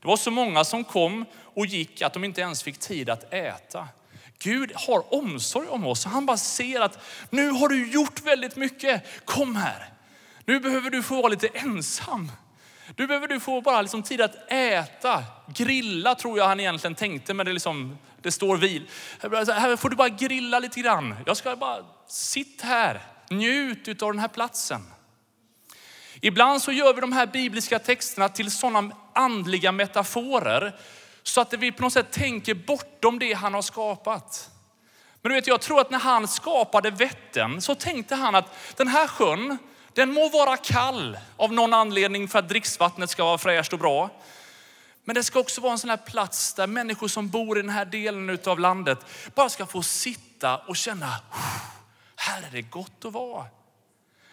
Det 0.00 0.08
var 0.08 0.16
så 0.16 0.30
många 0.30 0.64
som 0.64 0.84
kom 0.84 1.24
och 1.42 1.66
gick 1.66 2.02
att 2.02 2.12
de 2.12 2.24
inte 2.24 2.40
ens 2.40 2.62
fick 2.62 2.78
tid 2.78 3.10
att 3.10 3.34
äta. 3.34 3.88
Gud 4.38 4.72
har 4.74 5.14
omsorg 5.14 5.68
om 5.68 5.86
oss. 5.86 6.04
Han 6.04 6.26
bara 6.26 6.36
ser 6.36 6.80
att 6.80 6.98
nu 7.30 7.50
har 7.50 7.68
du 7.68 7.92
gjort 7.92 8.20
väldigt 8.22 8.56
mycket. 8.56 9.02
Kom 9.24 9.56
här. 9.56 9.93
Nu 10.44 10.60
behöver 10.60 10.90
du 10.90 11.02
få 11.02 11.14
vara 11.16 11.28
lite 11.28 11.48
ensam. 11.48 12.32
Nu 12.96 13.06
behöver 13.06 13.28
du 13.28 13.40
få 13.40 13.60
bara 13.60 13.82
liksom 13.82 14.02
tid 14.02 14.20
att 14.20 14.52
äta, 14.52 15.24
grilla 15.54 16.14
tror 16.14 16.38
jag 16.38 16.46
han 16.46 16.60
egentligen 16.60 16.94
tänkte, 16.94 17.34
men 17.34 17.46
det, 17.46 17.52
liksom, 17.52 17.98
det 18.22 18.32
står 18.32 18.56
vil. 18.56 18.88
Här 19.20 19.76
får 19.76 19.90
du 19.90 19.96
bara 19.96 20.08
grilla 20.08 20.58
lite 20.58 20.80
grann. 20.80 21.14
Jag 21.26 21.36
ska 21.36 21.56
bara, 21.56 21.84
sitt 22.08 22.62
här, 22.62 23.00
njut 23.30 24.02
av 24.02 24.12
den 24.12 24.18
här 24.18 24.28
platsen. 24.28 24.82
Ibland 26.20 26.62
så 26.62 26.72
gör 26.72 26.94
vi 26.94 27.00
de 27.00 27.12
här 27.12 27.26
bibliska 27.26 27.78
texterna 27.78 28.28
till 28.28 28.50
sådana 28.50 28.96
andliga 29.12 29.72
metaforer 29.72 30.76
så 31.22 31.40
att 31.40 31.52
vi 31.52 31.72
på 31.72 31.82
något 31.82 31.92
sätt 31.92 32.12
tänker 32.12 32.54
bortom 32.54 33.18
det 33.18 33.32
han 33.32 33.54
har 33.54 33.62
skapat. 33.62 34.50
Men 35.22 35.30
du 35.30 35.36
vet, 35.36 35.46
jag 35.46 35.60
tror 35.60 35.80
att 35.80 35.90
när 35.90 35.98
han 35.98 36.28
skapade 36.28 36.90
Vättern 36.90 37.60
så 37.60 37.74
tänkte 37.74 38.14
han 38.14 38.34
att 38.34 38.76
den 38.76 38.88
här 38.88 39.06
sjön, 39.06 39.58
den 39.94 40.12
må 40.12 40.28
vara 40.28 40.56
kall 40.56 41.18
av 41.36 41.52
någon 41.52 41.74
anledning 41.74 42.28
för 42.28 42.38
att 42.38 42.48
dricksvattnet 42.48 43.10
ska 43.10 43.24
vara 43.24 43.38
fräscht 43.38 43.72
och 43.72 43.78
bra. 43.78 44.10
Men 45.04 45.14
det 45.14 45.24
ska 45.24 45.40
också 45.40 45.60
vara 45.60 45.72
en 45.72 45.78
sån 45.78 45.90
här 45.90 45.96
plats 45.96 46.54
där 46.54 46.66
människor 46.66 47.08
som 47.08 47.28
bor 47.28 47.58
i 47.58 47.62
den 47.62 47.70
här 47.70 47.84
delen 47.84 48.38
av 48.46 48.60
landet 48.60 48.98
bara 49.34 49.48
ska 49.48 49.66
få 49.66 49.82
sitta 49.82 50.56
och 50.58 50.76
känna, 50.76 51.20
här 52.16 52.42
är 52.42 52.50
det 52.52 52.62
gott 52.62 53.04
att 53.04 53.12
vara. 53.12 53.46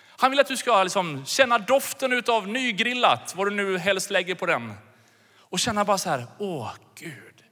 Han 0.08 0.32
vill 0.32 0.40
att 0.40 0.48
du 0.48 0.58
ska 0.58 0.84
liksom 0.84 1.26
känna 1.26 1.58
doften 1.58 2.24
av 2.28 2.48
nygrillat, 2.48 3.36
vad 3.36 3.48
du 3.48 3.52
nu 3.52 3.78
helst 3.78 4.10
lägger 4.10 4.36
på 4.36 4.46
den. 4.46 4.74
Och 5.38 5.60
känna 5.60 5.86
bara 5.86 5.98
så 5.98 6.10
här, 6.10 6.26
åh 6.38 6.72
Gud, 6.96 7.44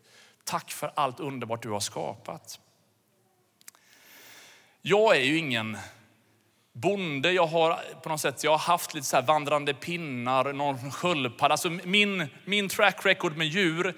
tack 0.43 0.71
för 0.71 0.91
allt 0.95 1.19
underbart 1.19 1.63
du 1.63 1.69
har 1.69 1.79
skapat. 1.79 2.59
Jag 4.81 5.15
är 5.15 5.21
ju 5.21 5.37
ingen 5.37 5.77
bonde. 6.81 7.31
Jag 7.31 7.47
har 7.47 7.79
på 8.03 8.09
något 8.09 8.21
sätt 8.21 8.43
jag 8.43 8.51
har 8.51 8.57
haft 8.57 8.93
lite 8.93 9.07
så 9.07 9.15
här 9.15 9.23
vandrande 9.23 9.73
pinnar, 9.73 10.53
någon 10.53 10.91
sköldpadda. 10.91 11.53
Alltså 11.53 11.69
min, 11.69 12.27
min 12.45 12.69
track 12.69 13.05
record 13.05 13.37
med 13.37 13.47
djur 13.47 13.93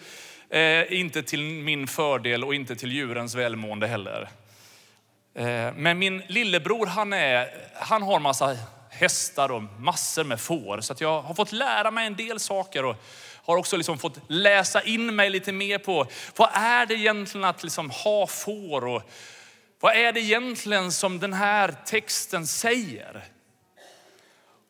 är 0.50 0.94
inte 0.94 1.24
till 1.24 1.44
min 1.44 1.88
fördel 1.88 2.44
och 2.44 2.56
inte 2.56 2.76
till 2.76 2.92
djurens 2.92 3.36
välmående 3.36 3.88
heller. 3.88 4.30
Eh, 5.36 5.74
men 5.76 6.00
min 6.00 6.24
lillebror 6.28 6.86
han, 6.86 7.14
är, 7.14 7.50
han 7.76 8.02
har 8.02 8.20
massa 8.20 8.58
hästar 8.90 9.52
och 9.52 9.64
massor 9.80 10.24
med 10.24 10.40
får. 10.40 10.82
Så 10.82 10.94
att 10.94 11.02
jag 11.02 11.22
har 11.22 11.34
fått 11.34 11.52
lära 11.52 11.92
mig 11.92 12.08
en 12.08 12.16
del 12.16 12.40
saker 12.40 12.86
och 12.86 12.96
har 13.46 13.58
också 13.58 13.78
liksom 13.78 13.98
fått 13.98 14.20
läsa 14.28 14.82
in 14.82 15.16
mig 15.16 15.30
lite 15.30 15.52
mer 15.52 15.78
på 15.78 16.06
vad 16.36 16.50
är 16.54 16.86
det 16.86 16.94
egentligen 16.94 17.46
att 17.46 17.64
liksom 17.64 17.90
ha 17.90 18.28
får 18.28 18.86
och 18.86 19.04
vad 19.82 19.96
är 19.96 20.14
det 20.14 20.20
egentligen 20.20 20.92
som 20.92 21.20
den 21.20 21.34
här 21.34 21.76
texten 21.86 22.48
säger? 22.48 23.24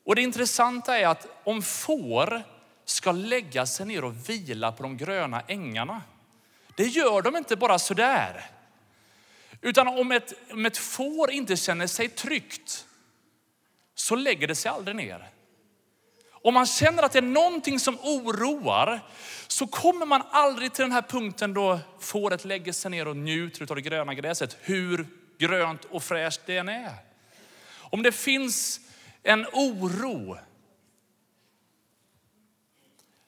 Och 0.03 0.15
det 0.15 0.21
intressanta 0.21 0.97
är 0.97 1.07
att 1.07 1.27
om 1.43 1.61
får 1.61 2.43
ska 2.85 3.11
lägga 3.11 3.65
sig 3.65 3.85
ner 3.85 4.03
och 4.03 4.29
vila 4.29 4.71
på 4.71 4.83
de 4.83 4.97
gröna 4.97 5.41
ängarna 5.47 6.01
Det 6.75 6.83
gör 6.83 7.21
de 7.21 7.37
inte 7.37 7.55
bara 7.55 7.79
sådär. 7.79 8.45
Utan 9.61 9.87
om 9.87 10.11
ett, 10.11 10.33
om 10.51 10.65
ett 10.65 10.77
får 10.77 11.31
inte 11.31 11.57
känner 11.57 11.87
sig 11.87 12.09
tryggt 12.09 12.85
så 13.95 14.15
lägger 14.15 14.47
det 14.47 14.55
sig 14.55 14.71
aldrig 14.71 14.95
ner. 14.95 15.29
Om 16.43 16.53
man 16.53 16.65
känner 16.65 17.03
att 17.03 17.11
det 17.11 17.19
är 17.19 17.23
någonting 17.23 17.79
som 17.79 17.99
oroar 17.99 18.99
så 19.47 19.67
kommer 19.67 20.05
man 20.05 20.23
aldrig 20.31 20.73
till 20.73 20.83
den 20.83 20.91
här 20.91 21.01
punkten 21.01 21.53
då 21.53 21.79
fåret 21.99 22.45
lägger 22.45 22.73
sig 22.73 22.91
ner 22.91 23.07
och 23.07 23.17
njuter 23.17 23.71
av 23.71 23.75
det 23.75 23.81
gröna 23.81 24.13
gräset, 24.13 24.57
hur 24.61 25.07
grönt 25.37 25.85
och 25.85 26.03
fräscht 26.03 26.41
det 26.45 26.57
än 26.57 26.69
är. 26.69 26.93
Om 27.77 28.03
det 28.03 28.11
finns 28.11 28.79
en 29.23 29.45
oro. 29.53 30.37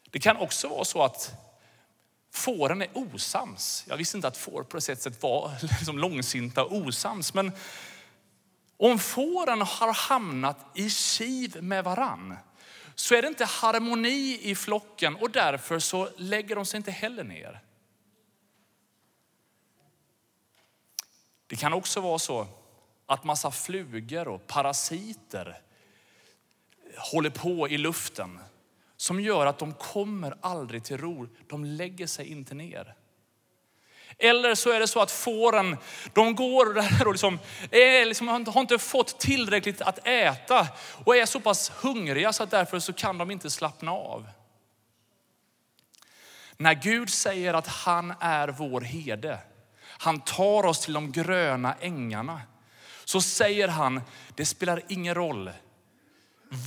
Det 0.09 0.19
kan 0.19 0.37
också 0.37 0.67
vara 0.67 0.85
så 0.85 1.03
att 1.03 1.33
fåren 2.33 2.81
är 2.81 2.87
osams. 2.93 3.85
Jag 3.87 3.97
visste 3.97 4.17
inte 4.17 4.27
att 4.27 4.37
får 4.37 4.63
på 4.63 4.77
det 4.77 4.81
sättet 4.81 5.23
var 5.23 5.51
liksom 5.61 5.99
långsinta 5.99 6.63
och 6.63 6.75
osams. 6.75 7.33
Men 7.33 7.51
om 8.77 8.99
fåren 8.99 9.61
har 9.61 9.93
hamnat 9.93 10.57
i 10.75 10.89
kiv 10.89 11.63
med 11.63 11.83
varann 11.83 12.37
så 12.95 13.15
är 13.15 13.21
det 13.21 13.27
inte 13.27 13.45
harmoni 13.45 14.39
i 14.41 14.55
flocken 14.55 15.15
och 15.15 15.31
därför 15.31 15.79
så 15.79 16.09
lägger 16.17 16.55
de 16.55 16.65
sig 16.65 16.77
inte 16.77 16.91
heller 16.91 17.23
ner. 17.23 17.59
Det 21.47 21.55
kan 21.55 21.73
också 21.73 22.01
vara 22.01 22.19
så 22.19 22.47
att 23.05 23.23
massa 23.23 23.51
flugor 23.51 24.27
och 24.27 24.47
parasiter 24.47 25.61
håller 27.11 27.29
på 27.29 27.69
i 27.69 27.77
luften 27.77 28.39
som 28.97 29.19
gör 29.19 29.45
att 29.45 29.59
de 29.59 29.73
kommer 29.73 30.37
aldrig 30.41 30.83
till 30.83 30.97
ro. 30.97 31.27
De 31.47 31.65
lägger 31.65 32.07
sig 32.07 32.27
inte 32.27 32.55
ner. 32.55 32.95
Eller 34.19 34.55
så 34.55 34.71
är 34.71 34.79
det 34.79 34.87
så 34.87 35.01
att 35.01 35.11
fåren, 35.11 35.77
de 36.13 36.35
går 36.35 36.73
där 36.73 37.07
och 37.07 37.13
liksom, 37.13 37.39
är 37.71 38.05
liksom, 38.05 38.27
har 38.27 38.61
inte 38.61 38.77
fått 38.77 39.19
tillräckligt 39.19 39.81
att 39.81 40.07
äta 40.07 40.67
och 41.05 41.17
är 41.17 41.25
så 41.25 41.39
pass 41.39 41.71
hungriga 41.75 42.33
så 42.33 42.43
att 42.43 42.51
därför 42.51 42.79
så 42.79 42.93
kan 42.93 43.17
de 43.17 43.31
inte 43.31 43.49
slappna 43.49 43.91
av. 43.91 44.27
När 46.57 46.73
Gud 46.73 47.09
säger 47.09 47.53
att 47.53 47.67
han 47.67 48.13
är 48.19 48.47
vår 48.47 48.81
herde, 48.81 49.39
han 49.85 50.19
tar 50.19 50.65
oss 50.65 50.79
till 50.79 50.93
de 50.93 51.11
gröna 51.11 51.75
ängarna, 51.79 52.41
så 53.05 53.21
säger 53.21 53.67
han, 53.67 54.01
det 54.35 54.45
spelar 54.45 54.81
ingen 54.87 55.15
roll 55.15 55.51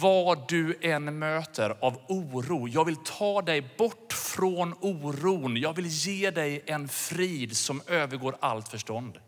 vad 0.01 0.49
du 0.49 0.79
än 0.81 1.19
möter 1.19 1.77
av 1.81 2.01
oro. 2.09 2.69
Jag 2.69 2.85
vill 2.85 2.97
ta 2.97 3.43
dig 3.43 3.69
bort 3.79 4.13
från 4.13 4.75
oron. 4.81 5.57
Jag 5.57 5.77
vill 5.77 5.87
ge 5.87 6.31
dig 6.31 6.63
en 6.67 6.89
frid 6.89 7.57
som 7.57 7.83
övergår 7.87 8.37
allt 8.41 8.69
förstånd. 8.69 9.19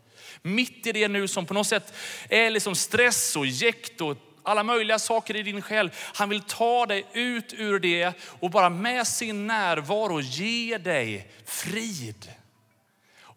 Mitt 0.43 0.87
i 0.87 0.93
det 0.93 1.09
nu 1.09 1.29
som 1.29 1.47
på 1.47 1.55
något 1.55 1.67
sätt 1.67 1.95
är 2.29 2.50
liksom 2.50 2.75
stress 2.75 3.37
och 3.37 3.47
jäkt 3.47 4.00
och 4.00 4.17
alla 4.43 4.62
möjliga 4.62 4.99
saker 4.99 5.37
i 5.37 5.43
din 5.43 5.62
själ. 5.62 5.91
Han 6.15 6.29
vill 6.29 6.41
ta 6.41 6.87
dig 6.87 7.07
ut 7.12 7.55
ur 7.57 7.79
det 7.79 8.12
och 8.41 8.50
bara 8.50 8.71
med 8.71 9.07
sin 9.07 9.47
närvaro 9.47 10.21
ge 10.21 10.79
dig 10.79 11.31
frid. 11.45 12.33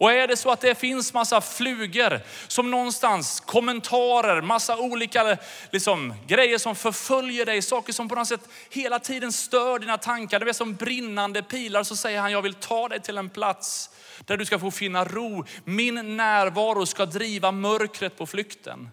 Och 0.01 0.11
är 0.11 0.27
det 0.27 0.37
så 0.37 0.51
att 0.51 0.61
det 0.61 0.75
finns 0.75 1.13
massa 1.13 1.41
flugor 1.41 2.21
som 2.47 2.71
någonstans, 2.71 3.39
kommentarer, 3.39 4.41
massa 4.41 4.77
olika 4.77 5.37
liksom, 5.71 6.13
grejer 6.27 6.57
som 6.57 6.75
förföljer 6.75 7.45
dig, 7.45 7.61
saker 7.61 7.93
som 7.93 8.09
på 8.09 8.15
något 8.15 8.27
sätt 8.27 8.49
hela 8.69 8.99
tiden 8.99 9.31
stör 9.31 9.79
dina 9.79 9.97
tankar. 9.97 10.39
Det 10.39 10.49
är 10.49 10.53
som 10.53 10.75
brinnande 10.75 11.43
pilar 11.43 11.83
så 11.83 11.95
säger 11.95 12.21
han, 12.21 12.31
jag 12.31 12.41
vill 12.41 12.53
ta 12.53 12.87
dig 12.87 13.01
till 13.01 13.17
en 13.17 13.29
plats 13.29 13.89
där 14.25 14.37
du 14.37 14.45
ska 14.45 14.59
få 14.59 14.71
finna 14.71 15.05
ro. 15.05 15.45
Min 15.63 16.17
närvaro 16.17 16.85
ska 16.85 17.05
driva 17.05 17.51
mörkret 17.51 18.17
på 18.17 18.25
flykten. 18.25 18.89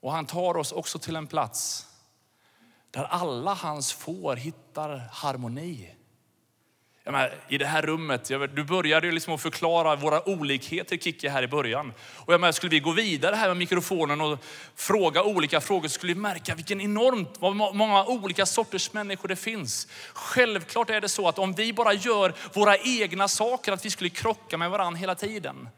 Och 0.00 0.12
han 0.12 0.26
tar 0.26 0.56
oss 0.56 0.72
också 0.72 0.98
till 0.98 1.16
en 1.16 1.26
plats 1.26 1.86
där 2.90 3.04
alla 3.04 3.54
hans 3.54 3.92
får 3.92 4.36
hittar 4.36 5.08
harmoni 5.12 5.99
menar, 7.04 7.34
I 7.48 7.58
det 7.58 7.66
här 7.66 7.82
rummet, 7.82 8.24
du 8.28 8.64
började 8.64 9.06
ju 9.06 9.12
liksom 9.12 9.34
att 9.34 9.42
förklara 9.42 9.96
våra 9.96 10.28
olikheter 10.28 10.96
Kicki. 10.96 11.28
här 11.28 11.42
i 11.42 11.48
början. 11.48 11.92
Och 12.16 12.32
jag 12.32 12.40
menar, 12.40 12.52
skulle 12.52 12.70
vi 12.70 12.80
gå 12.80 12.92
vidare 12.92 13.36
här 13.36 13.48
med 13.48 13.56
mikrofonen 13.56 14.20
och 14.20 14.38
fråga 14.74 15.22
olika 15.22 15.60
frågor 15.60 15.88
skulle 15.88 16.14
vi 16.14 16.20
märka 16.20 16.54
vilken 16.54 16.80
enormt 16.80 17.36
vad 17.38 17.56
många 17.56 18.04
olika 18.04 18.46
sorters 18.46 18.92
människor 18.92 19.28
det 19.28 19.36
finns. 19.36 19.88
Självklart 20.12 20.90
är 20.90 21.00
det 21.00 21.08
så 21.08 21.28
att 21.28 21.38
om 21.38 21.52
vi 21.52 21.72
bara 21.72 21.92
gör 21.92 22.34
våra 22.54 22.76
egna 22.76 23.28
saker, 23.28 23.72
att 23.72 23.84
vi 23.84 23.90
skulle 23.90 24.10
krocka 24.10 24.56
med 24.56 24.70
varandra 24.70 24.98
hela 24.98 25.14
tiden. 25.14 25.68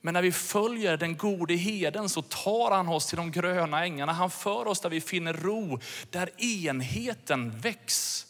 Men 0.00 0.14
när 0.14 0.22
vi 0.22 0.32
följer 0.32 0.96
den 0.96 1.16
gode 1.16 1.54
heden 1.54 2.08
så 2.08 2.22
tar 2.22 2.70
han 2.70 2.88
oss 2.88 3.06
till 3.06 3.16
de 3.16 3.30
gröna 3.30 3.84
ängarna. 3.84 4.12
Han 4.12 4.30
för 4.30 4.66
oss 4.66 4.80
där 4.80 4.90
vi 4.90 5.00
finner 5.00 5.32
ro, 5.32 5.80
där 6.10 6.30
enheten 6.42 7.60
väcks 7.60 8.26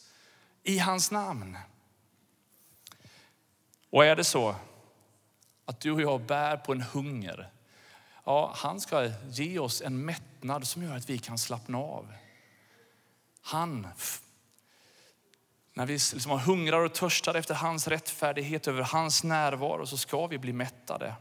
i 0.64 0.79
hans 0.79 1.11
namn. 1.11 1.57
Och 3.90 4.05
är 4.05 4.16
det 4.16 4.25
så 4.25 4.55
att 5.64 5.81
du 5.81 5.92
och 5.92 6.01
jag 6.01 6.20
bär 6.20 6.57
på 6.57 6.72
en 6.72 6.83
hunger, 6.83 7.51
ja, 8.25 8.53
han 8.57 8.81
ska 8.81 9.11
ge 9.31 9.59
oss 9.59 9.83
en 9.83 10.05
mättnad 10.05 10.66
som 10.66 10.83
gör 10.83 10.96
att 10.96 11.11
vi 11.11 11.18
kan 11.18 11.38
slappna 11.38 11.79
av. 11.79 12.12
Han, 13.42 13.88
när 15.75 15.87
vi 15.87 15.92
liksom 15.92 16.40
hungrar 16.40 16.85
och 16.85 16.94
törstar 16.94 17.35
efter 17.35 17.55
hans 17.55 17.88
rättfärdighet, 17.88 18.68
över 18.68 18.83
hans 18.83 19.25
närvaro, 19.25 19.87
så 19.87 19.96
ska 19.96 20.27
vi 20.27 20.38
bli 20.38 20.53
mättade. 20.53 21.14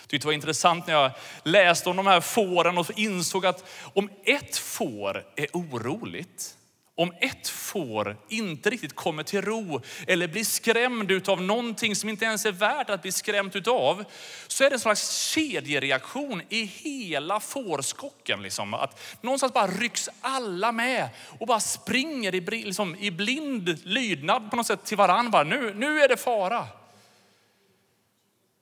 Jag 0.00 0.08
tyckte 0.08 0.24
det 0.24 0.28
var 0.28 0.32
intressant 0.32 0.86
när 0.86 0.94
jag 0.94 1.10
läste 1.42 1.90
om 1.90 1.96
de 1.96 2.06
här 2.06 2.20
fåren 2.20 2.78
och 2.78 2.90
insåg 2.98 3.46
att 3.46 3.64
om 3.94 4.10
ett 4.24 4.56
får 4.56 5.26
är 5.36 5.48
oroligt, 5.52 6.55
om 6.98 7.12
ett 7.20 7.48
får 7.48 8.16
inte 8.28 8.70
riktigt 8.70 8.96
kommer 8.96 9.22
till 9.22 9.42
ro 9.42 9.80
eller 10.06 10.28
blir 10.28 10.44
skrämd 10.44 11.28
av 11.28 11.42
någonting 11.42 11.96
som 11.96 12.08
inte 12.08 12.24
ens 12.24 12.46
är 12.46 12.52
värt 12.52 12.90
att 12.90 13.02
bli 13.02 13.12
skrämd 13.12 13.56
utav, 13.56 14.04
så 14.46 14.64
är 14.64 14.70
det 14.70 14.76
en 14.76 14.80
slags 14.80 15.10
kedjereaktion 15.10 16.42
i 16.48 16.62
hela 16.62 17.40
fårskocken. 17.40 18.42
Liksom. 18.42 18.74
Att 18.74 19.22
någonstans 19.22 19.52
bara 19.52 19.66
rycks 19.66 20.08
alla 20.20 20.72
med 20.72 21.08
och 21.38 21.46
bara 21.46 21.60
springer 21.60 22.34
i, 22.34 22.40
liksom, 22.40 22.96
i 22.96 23.10
blind 23.10 23.78
lydnad 23.84 24.50
på 24.50 24.56
något 24.56 24.66
sätt 24.66 24.84
till 24.84 24.96
varandra. 24.96 25.42
Nu, 25.42 25.74
nu 25.74 26.00
är 26.00 26.08
det 26.08 26.16
fara. 26.16 26.66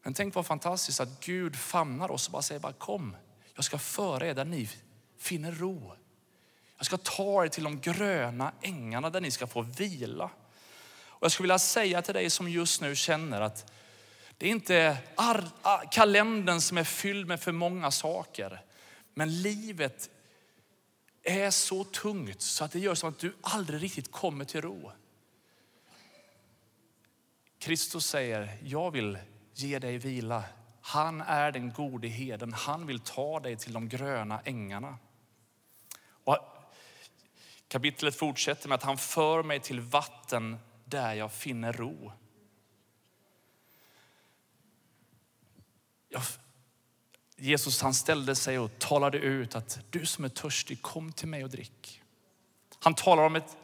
Men 0.05 0.15
tänk 0.15 0.35
vad 0.35 0.47
fantastiskt 0.47 1.01
att 1.01 1.25
Gud 1.25 1.57
famnar 1.57 2.11
oss 2.11 2.27
och 2.27 2.33
bara 2.33 2.43
säger 2.43 2.61
bara 2.61 2.73
kom, 2.73 3.17
jag 3.55 3.65
ska 3.65 3.79
föra 3.79 4.27
er 4.27 4.35
där 4.35 4.45
ni 4.45 4.69
finner 5.19 5.53
ro. 5.53 5.93
Jag 6.85 6.87
ska 6.87 6.97
ta 6.97 7.45
er 7.45 7.49
till 7.49 7.65
de 7.65 7.81
gröna 7.81 8.53
ängarna 8.63 9.11
där 9.11 9.21
ni 9.21 9.31
ska 9.31 9.47
få 9.47 9.63
vila. 9.63 10.31
Och 11.07 11.23
jag 11.25 11.33
skulle 11.33 11.45
vilja 11.45 11.59
säga 11.59 12.03
till 12.03 12.15
dig 12.15 12.31
som 12.31 12.49
just 12.49 12.81
nu 12.81 12.97
känner 12.97 13.41
att 13.41 13.73
det 14.39 14.47
är 14.47 14.51
inte 14.51 14.97
kalendern 15.91 16.61
som 16.61 16.79
är 16.79 16.85
fylld 16.85 17.27
med 17.27 17.41
för 17.41 17.53
många 17.53 17.91
saker. 17.91 18.63
Men 19.15 19.43
livet 19.43 20.11
är 21.23 21.51
så 21.51 21.85
tungt 21.85 22.43
så 22.43 22.65
att 22.65 22.73
det 22.73 22.79
gör 22.79 22.95
så 22.95 23.07
att 23.07 23.19
du 23.19 23.35
aldrig 23.41 23.83
riktigt 23.83 24.13
kommer 24.13 24.45
till 24.45 24.61
ro. 24.61 24.93
Kristus 27.59 28.07
säger, 28.07 28.59
jag 28.63 28.91
vill 28.91 29.19
ge 29.55 29.79
dig 29.79 29.99
vila. 29.99 30.45
Han 30.81 31.21
är 31.21 31.53
den 31.53 31.73
gode 31.73 32.09
heden. 32.09 32.53
Han 32.53 32.87
vill 32.87 33.01
ta 33.01 33.41
dig 33.41 33.57
till 33.57 33.73
de 33.73 33.89
gröna 33.89 34.41
ängarna. 34.45 34.99
Kapitlet 37.75 38.17
fortsätter 38.17 38.69
med 38.69 38.77
att 38.77 38.83
han 38.83 38.99
för 38.99 39.43
mig 39.43 39.61
till 39.61 39.81
vatten 39.81 40.59
där 40.85 41.15
jag 41.15 41.33
finner 41.33 41.73
ro. 41.73 42.13
Jesus 47.37 47.83
han 47.83 47.95
ställde 47.95 48.37
sig 48.37 48.59
och 48.59 48.79
talade 48.79 49.19
ut 49.19 49.55
att 49.55 49.79
du 49.91 50.07
som 50.07 50.25
är 50.25 50.29
törstig, 50.29 50.83
kom 50.83 51.13
till 51.13 51.29
mig 51.29 51.45
och 51.45 51.51
drick. 51.51 52.03
Han 52.79 52.95
talar 52.95 53.23
om 53.23 53.37
ett 53.37 53.57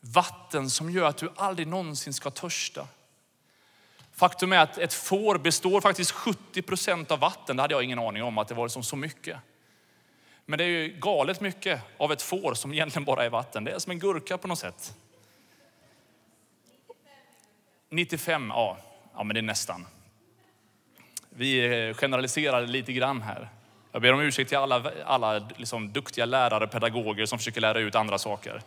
vatten 0.00 0.70
som 0.70 0.90
gör 0.90 1.08
att 1.08 1.18
du 1.18 1.32
aldrig 1.36 1.68
någonsin 1.68 2.14
ska 2.14 2.30
törsta. 2.30 2.88
Faktum 4.12 4.52
är 4.52 4.58
att 4.58 4.78
ett 4.78 4.94
får 4.94 5.38
består 5.38 5.80
faktiskt 5.80 6.10
70 6.10 6.62
procent 6.62 7.10
av 7.10 7.18
vatten. 7.18 7.56
Det 7.56 7.62
hade 7.62 7.74
jag 7.74 7.82
ingen 7.82 7.98
aning 7.98 8.22
om 8.22 8.38
att 8.38 8.48
det 8.48 8.54
var 8.54 8.68
så 8.68 8.96
mycket. 8.96 9.38
Men 10.50 10.58
det 10.58 10.64
är 10.64 10.68
ju 10.68 10.88
galet 10.88 11.40
mycket 11.40 11.80
av 11.96 12.12
ett 12.12 12.22
får 12.22 12.54
som 12.54 12.72
egentligen 12.72 13.04
bara 13.04 13.24
är 13.24 13.30
vatten. 13.30 13.64
Det 13.64 13.70
är 13.70 13.78
som 13.78 13.90
en 13.92 13.98
gurka 13.98 14.38
på 14.38 14.48
något 14.48 14.58
sätt. 14.58 14.94
95, 17.88 18.48
ja, 18.54 18.76
ja 19.14 19.22
men 19.22 19.34
det 19.34 19.40
är 19.40 19.42
nästan. 19.42 19.86
Vi 21.30 21.94
generaliserar 21.96 22.66
lite 22.66 22.92
grann 22.92 23.22
här. 23.22 23.48
Jag 23.92 24.02
ber 24.02 24.12
om 24.12 24.20
ursäkt 24.20 24.48
till 24.48 24.58
alla, 24.58 24.92
alla 25.04 25.48
liksom 25.56 25.92
duktiga 25.92 26.24
lärare, 26.24 26.64
och 26.64 26.70
pedagoger 26.70 27.26
som 27.26 27.38
försöker 27.38 27.60
lära 27.60 27.80
ut 27.80 27.94
andra 27.94 28.18
saker. 28.18 28.62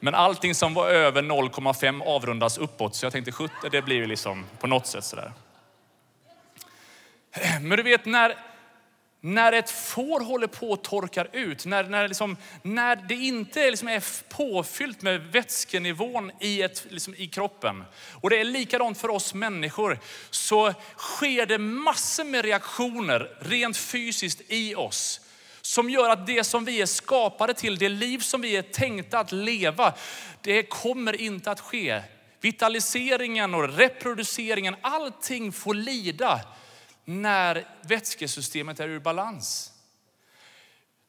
Men 0.00 0.14
allting 0.14 0.54
som 0.54 0.74
var 0.74 0.88
över 0.88 1.22
0,5 1.22 2.02
avrundas 2.02 2.58
uppåt. 2.58 2.94
Så 2.94 3.06
jag 3.06 3.12
tänkte 3.12 3.32
70, 3.32 3.54
det 3.70 3.82
blir 3.82 3.96
ju 3.96 4.06
liksom 4.06 4.44
på 4.58 4.66
något 4.66 4.86
sätt 4.86 5.04
sådär. 5.04 5.32
Men 7.60 7.70
du 7.70 7.82
vet 7.82 8.04
när, 8.04 8.36
när 9.26 9.52
ett 9.52 9.70
får 9.70 10.20
håller 10.20 10.46
på 10.46 10.72
att 10.72 10.84
torka 10.84 11.26
ut, 11.32 11.66
när, 11.66 11.84
när, 11.84 12.08
liksom, 12.08 12.36
när 12.62 12.96
det 12.96 13.14
inte 13.14 13.70
liksom 13.70 13.88
är 13.88 14.04
påfyllt 14.28 15.02
med 15.02 15.20
vätskenivån 15.20 16.30
i, 16.40 16.62
ett, 16.62 16.86
liksom 16.90 17.14
i 17.14 17.26
kroppen, 17.26 17.84
och 18.20 18.30
det 18.30 18.40
är 18.40 18.44
likadant 18.44 18.98
för 18.98 19.10
oss 19.10 19.34
människor, 19.34 19.98
så 20.30 20.74
sker 20.96 21.46
det 21.46 21.58
massor 21.58 22.24
med 22.24 22.44
reaktioner 22.44 23.36
rent 23.40 23.76
fysiskt 23.76 24.40
i 24.48 24.74
oss 24.74 25.20
som 25.62 25.90
gör 25.90 26.10
att 26.10 26.26
det 26.26 26.44
som 26.44 26.64
vi 26.64 26.80
är 26.80 26.86
skapade 26.86 27.54
till, 27.54 27.78
det 27.78 27.88
liv 27.88 28.18
som 28.18 28.40
vi 28.40 28.56
är 28.56 28.62
tänkta 28.62 29.18
att 29.18 29.32
leva, 29.32 29.94
det 30.40 30.62
kommer 30.62 31.20
inte 31.20 31.50
att 31.50 31.60
ske. 31.60 32.02
Vitaliseringen 32.40 33.54
och 33.54 33.76
reproduceringen, 33.76 34.76
allting 34.80 35.52
får 35.52 35.74
lida 35.74 36.40
när 37.04 37.66
vätskesystemet 37.82 38.80
är 38.80 38.88
ur 38.88 39.00
balans. 39.00 39.70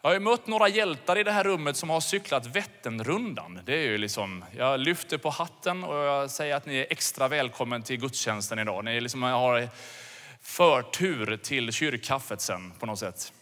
Jag 0.02 0.10
har 0.10 0.20
mött 0.20 0.48
några 0.48 0.68
hjältar 0.68 1.18
i 1.18 1.24
det 1.24 1.32
här 1.32 1.44
rummet 1.44 1.78
som 1.78 1.90
har 1.90 2.02
cyklat 2.02 2.46
Vätternrundan. 2.46 3.60
Det 3.66 3.74
är 3.74 3.82
ju 3.82 3.98
liksom, 3.98 4.46
jag 4.58 4.80
lyfter 4.80 5.18
på 5.18 5.30
hatten 5.30 5.84
och 5.84 5.96
jag 5.96 6.32
säger 6.32 6.56
att 6.56 6.66
ni 6.66 6.78
är 6.78 6.88
extra 6.90 7.28
välkommen 7.28 7.84
till 7.84 7.98
gudstjänsten 7.98 8.60
idag. 8.60 8.86
Ni 8.86 9.02
liksom 9.02 9.24
har 9.24 9.70
förtur 10.42 11.38
till 11.38 11.72
kyrkkaffet 11.72 12.42
sen 12.42 12.72
på 12.72 12.86
något 12.86 13.00
sätt. 13.00 13.34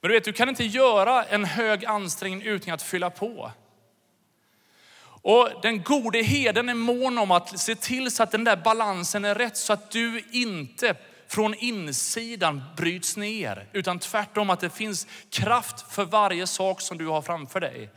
Men 0.00 0.08
du 0.08 0.14
vet, 0.14 0.24
du 0.24 0.32
kan 0.32 0.48
inte 0.48 0.64
göra 0.64 1.24
en 1.24 1.44
hög 1.44 1.84
ansträngning 1.84 2.42
utan 2.42 2.74
att 2.74 2.82
fylla 2.82 3.10
på. 3.10 3.52
Och 5.22 5.50
den 5.62 5.82
gode 5.82 6.22
heden 6.22 6.68
är 6.68 6.74
mån 6.74 7.18
om 7.18 7.30
att 7.30 7.58
se 7.58 7.74
till 7.74 8.10
så 8.10 8.22
att 8.22 8.30
den 8.30 8.44
där 8.44 8.56
balansen 8.56 9.24
är 9.24 9.34
rätt 9.34 9.56
så 9.56 9.72
att 9.72 9.90
du 9.90 10.22
inte 10.30 10.94
från 11.28 11.54
insidan 11.54 12.62
bryts 12.76 13.16
ner, 13.16 13.68
utan 13.72 13.98
tvärtom 13.98 14.50
att 14.50 14.60
det 14.60 14.70
finns 14.70 15.06
kraft 15.30 15.92
för 15.92 16.04
varje 16.04 16.46
sak 16.46 16.80
som 16.80 16.98
du 16.98 17.06
har 17.06 17.22
framför 17.22 17.60
dig. 17.60 17.90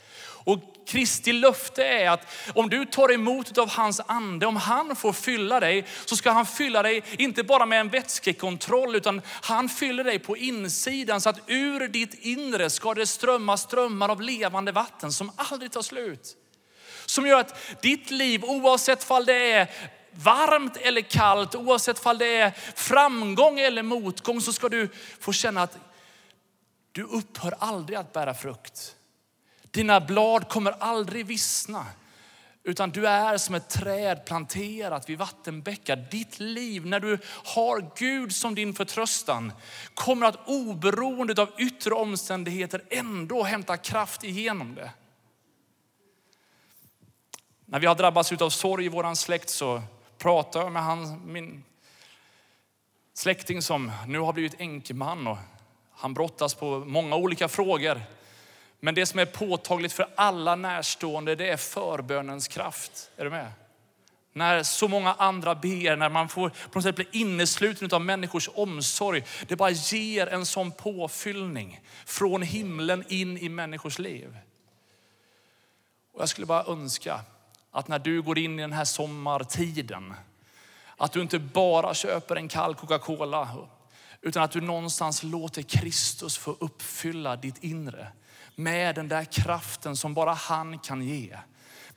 Och 0.44 0.60
Kristi 0.88 1.34
löfte 1.34 1.84
är 1.84 2.10
att 2.10 2.28
om 2.56 2.70
du 2.70 2.86
tar 2.86 3.14
emot 3.14 3.58
av 3.58 3.70
hans 3.70 4.02
ande, 4.06 4.46
om 4.46 4.56
han 4.56 4.96
får 4.96 5.14
fylla 5.14 5.60
dig, 5.60 5.86
så 6.06 6.16
ska 6.16 6.32
han 6.32 6.46
fylla 6.46 6.84
dig 6.84 7.04
inte 7.18 7.44
bara 7.44 7.66
med 7.66 7.80
en 7.80 7.90
vätskekontroll, 7.90 8.96
utan 8.96 9.22
han 9.26 9.70
fyller 9.70 10.04
dig 10.04 10.20
på 10.20 10.38
insidan 10.38 11.22
så 11.22 11.30
att 11.30 11.40
ur 11.48 11.88
ditt 11.88 12.14
inre 12.14 12.70
ska 12.70 12.94
det 12.94 13.08
strömma 13.08 13.58
strömmar 13.58 14.10
av 14.10 14.22
levande 14.22 14.72
vatten 14.72 15.12
som 15.12 15.32
aldrig 15.36 15.72
tar 15.72 15.82
slut. 15.82 16.36
Som 17.06 17.28
gör 17.28 17.40
att 17.40 17.82
ditt 17.82 18.12
liv, 18.12 18.44
oavsett 18.44 19.04
fall 19.04 19.26
det 19.26 19.52
är 19.52 19.68
varmt 20.14 20.78
eller 20.78 21.02
kallt, 21.02 21.56
oavsett 21.56 22.06
om 22.06 22.18
det 22.18 22.38
är 22.38 22.52
framgång 22.76 23.60
eller 23.60 23.84
motgång, 23.84 24.42
så 24.42 24.54
ska 24.54 24.70
du 24.70 24.90
få 25.20 25.34
känna 25.34 25.62
att 25.62 25.78
du 26.92 27.04
upphör 27.04 27.56
aldrig 27.60 27.98
att 27.98 28.14
bära 28.14 28.34
frukt. 28.34 28.96
Dina 29.72 30.00
blad 30.00 30.50
kommer 30.50 30.72
aldrig 30.72 31.26
vissna. 31.26 31.86
Utan 32.64 32.90
du 32.90 33.08
är 33.08 33.38
som 33.38 33.56
ett 33.56 33.70
träd 33.70 34.26
planterat 34.26 35.10
vid 35.10 35.18
vattenbäckar. 35.18 35.96
Ditt 35.96 36.40
liv, 36.40 36.86
när 36.86 37.00
du 37.00 37.18
har 37.46 37.92
Gud 37.98 38.36
som 38.36 38.56
din 38.56 38.74
förtröstan, 38.74 39.54
kommer 39.94 40.28
att 40.28 40.48
oberoende 40.48 41.42
av 41.42 41.50
yttre 41.58 41.94
omständigheter 41.94 42.84
ändå 42.90 43.44
hämta 43.44 43.78
kraft 43.78 44.24
igenom 44.24 44.76
det. 44.76 44.92
När 47.66 47.80
vi 47.80 47.88
har 47.88 47.96
drabbats 47.96 48.32
av 48.32 48.50
sorg 48.50 48.86
i 48.86 48.90
vår 48.90 49.16
släkt 49.16 49.50
så 49.50 49.82
pratar 50.20 50.60
jag 50.60 50.72
med 50.72 50.84
han, 50.84 51.22
min 51.26 51.64
släkting 53.14 53.62
som 53.62 53.92
nu 54.08 54.20
har 54.20 54.34
blivit 54.34 54.62
enkeman 54.62 55.28
och 55.28 55.38
han 55.92 56.14
brottas 56.14 56.54
på 56.54 56.80
många 56.80 57.16
olika 57.16 57.48
frågor. 57.48 58.02
Men 58.80 58.96
det 58.96 59.06
som 59.06 59.20
är 59.20 59.26
påtagligt 59.26 59.94
för 59.94 60.08
alla 60.16 60.56
närstående 60.56 61.36
det 61.36 61.50
är 61.50 61.58
förbönens 61.58 62.48
kraft. 62.48 63.12
Är 63.18 63.24
du 63.24 63.30
med? 63.30 63.52
När 64.34 64.64
så 64.64 64.88
många 64.88 65.14
andra 65.14 65.56
ber, 65.56 65.96
när 65.96 66.10
man 66.10 66.30
får 66.30 66.50
på 66.50 66.80
något 66.80 66.84
sätt 66.84 66.96
bli 66.96 67.08
innesluten 67.12 67.90
av 67.92 68.02
människors 68.02 68.50
omsorg. 68.54 69.24
Det 69.48 69.56
bara 69.56 69.70
ger 69.70 70.28
en 70.28 70.46
sån 70.46 70.72
påfyllning 70.72 71.82
från 72.06 72.42
himlen 72.42 73.04
in 73.08 73.38
i 73.38 73.50
människors 73.50 74.00
liv. 74.00 74.38
Och 76.14 76.22
jag 76.22 76.30
skulle 76.30 76.48
bara 76.48 76.64
önska 76.64 77.22
att 77.72 77.88
när 77.88 78.00
du 78.00 78.22
går 78.22 78.40
in 78.40 78.60
i 78.60 78.62
den 78.62 78.74
här 78.74 78.86
sommartiden, 78.86 80.14
att 80.98 81.12
du 81.12 81.22
inte 81.22 81.40
bara 81.40 81.94
köper 81.94 82.36
en 82.36 82.48
kall 82.48 82.76
Coca-Cola, 82.76 83.50
utan 84.22 84.44
att 84.44 84.52
du 84.52 84.62
någonstans 84.62 85.24
låter 85.24 85.62
Kristus 85.62 86.38
få 86.38 86.58
uppfylla 86.60 87.36
ditt 87.36 87.64
inre 87.64 88.08
med 88.56 88.96
den 88.96 89.08
där 89.08 89.24
kraften 89.24 89.98
som 89.98 90.14
bara 90.14 90.34
han 90.34 90.80
kan 90.80 91.02
ge. 91.02 91.38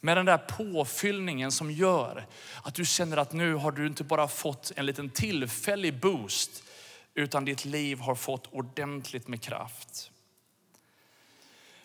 Med 0.00 0.16
den 0.16 0.26
där 0.26 0.38
påfyllningen 0.38 1.52
som 1.52 1.70
gör 1.70 2.26
att 2.62 2.74
du 2.74 2.84
känner 2.84 3.16
att 3.16 3.32
nu 3.32 3.54
har 3.54 3.72
du 3.72 3.86
inte 3.86 4.04
bara 4.04 4.28
fått 4.28 4.72
en 4.76 4.86
liten 4.86 5.10
tillfällig 5.10 6.00
boost, 6.00 6.62
utan 7.14 7.44
ditt 7.44 7.64
liv 7.64 7.98
har 7.98 8.14
fått 8.14 8.46
ordentligt 8.52 9.28
med 9.28 9.42
kraft. 9.42 10.11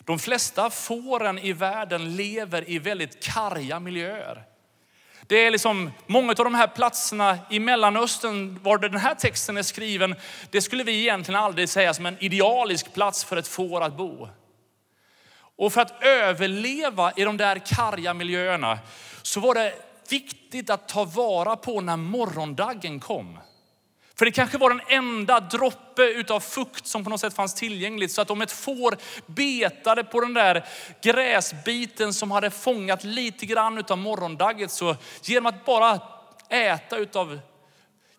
De 0.08 0.18
flesta 0.18 0.70
fåren 0.70 1.38
i 1.38 1.52
världen 1.52 2.16
lever 2.16 2.70
i 2.70 2.78
väldigt 2.78 3.24
karga 3.24 3.80
miljöer. 3.80 4.44
Det 5.26 5.46
är 5.46 5.50
liksom 5.50 5.90
många 6.06 6.30
av 6.30 6.44
de 6.44 6.54
här 6.54 6.66
platserna 6.66 7.38
i 7.50 7.60
Mellanöstern 7.60 8.58
var 8.62 8.78
den 8.78 8.96
här 8.96 9.14
texten 9.14 9.56
är 9.56 9.62
skriven, 9.62 10.14
det 10.50 10.60
skulle 10.60 10.84
vi 10.84 11.00
egentligen 11.00 11.40
aldrig 11.40 11.68
säga 11.68 11.94
som 11.94 12.06
en 12.06 12.16
idealisk 12.20 12.94
plats 12.94 13.24
för 13.24 13.36
ett 13.36 13.48
får 13.48 13.80
att 13.80 13.96
bo. 13.96 14.28
Och 15.56 15.72
för 15.72 15.80
att 15.80 16.02
överleva 16.02 17.12
i 17.16 17.24
de 17.24 17.36
där 17.36 17.58
karga 17.66 18.14
miljöerna 18.14 18.78
så 19.22 19.40
var 19.40 19.54
det 19.54 19.74
viktigt 20.10 20.70
att 20.70 20.88
ta 20.88 21.04
vara 21.04 21.56
på 21.56 21.80
när 21.80 21.96
morgondagen 21.96 23.00
kom. 23.00 23.38
För 24.18 24.24
det 24.24 24.30
kanske 24.30 24.58
var 24.58 24.70
den 24.70 24.80
enda 24.88 25.40
droppe 25.40 26.02
utav 26.02 26.40
fukt 26.40 26.86
som 26.86 27.04
på 27.04 27.10
något 27.10 27.20
sätt 27.20 27.34
fanns 27.34 27.54
tillgängligt. 27.54 28.12
Så 28.12 28.22
att 28.22 28.30
om 28.30 28.42
ett 28.42 28.52
får 28.52 28.96
betade 29.26 30.04
på 30.04 30.20
den 30.20 30.34
där 30.34 30.64
gräsbiten 31.02 32.14
som 32.14 32.30
hade 32.30 32.50
fångat 32.50 33.04
lite 33.04 33.46
grann 33.46 33.78
utav 33.78 33.98
morgondagget 33.98 34.70
så 34.70 34.96
genom 35.22 35.46
att 35.46 35.64
bara 35.64 36.00
äta 36.48 36.96
utav 36.96 37.40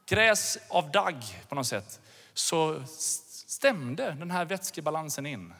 gräs 0.09 0.57
av 0.69 0.91
dagg 0.91 1.23
på 1.49 1.55
något 1.55 1.67
sätt 1.67 1.99
så 2.33 2.83
stämde 3.47 4.12
den 4.12 4.31
här 4.31 4.45
vätskebalansen 4.45 5.25
in. 5.25 5.53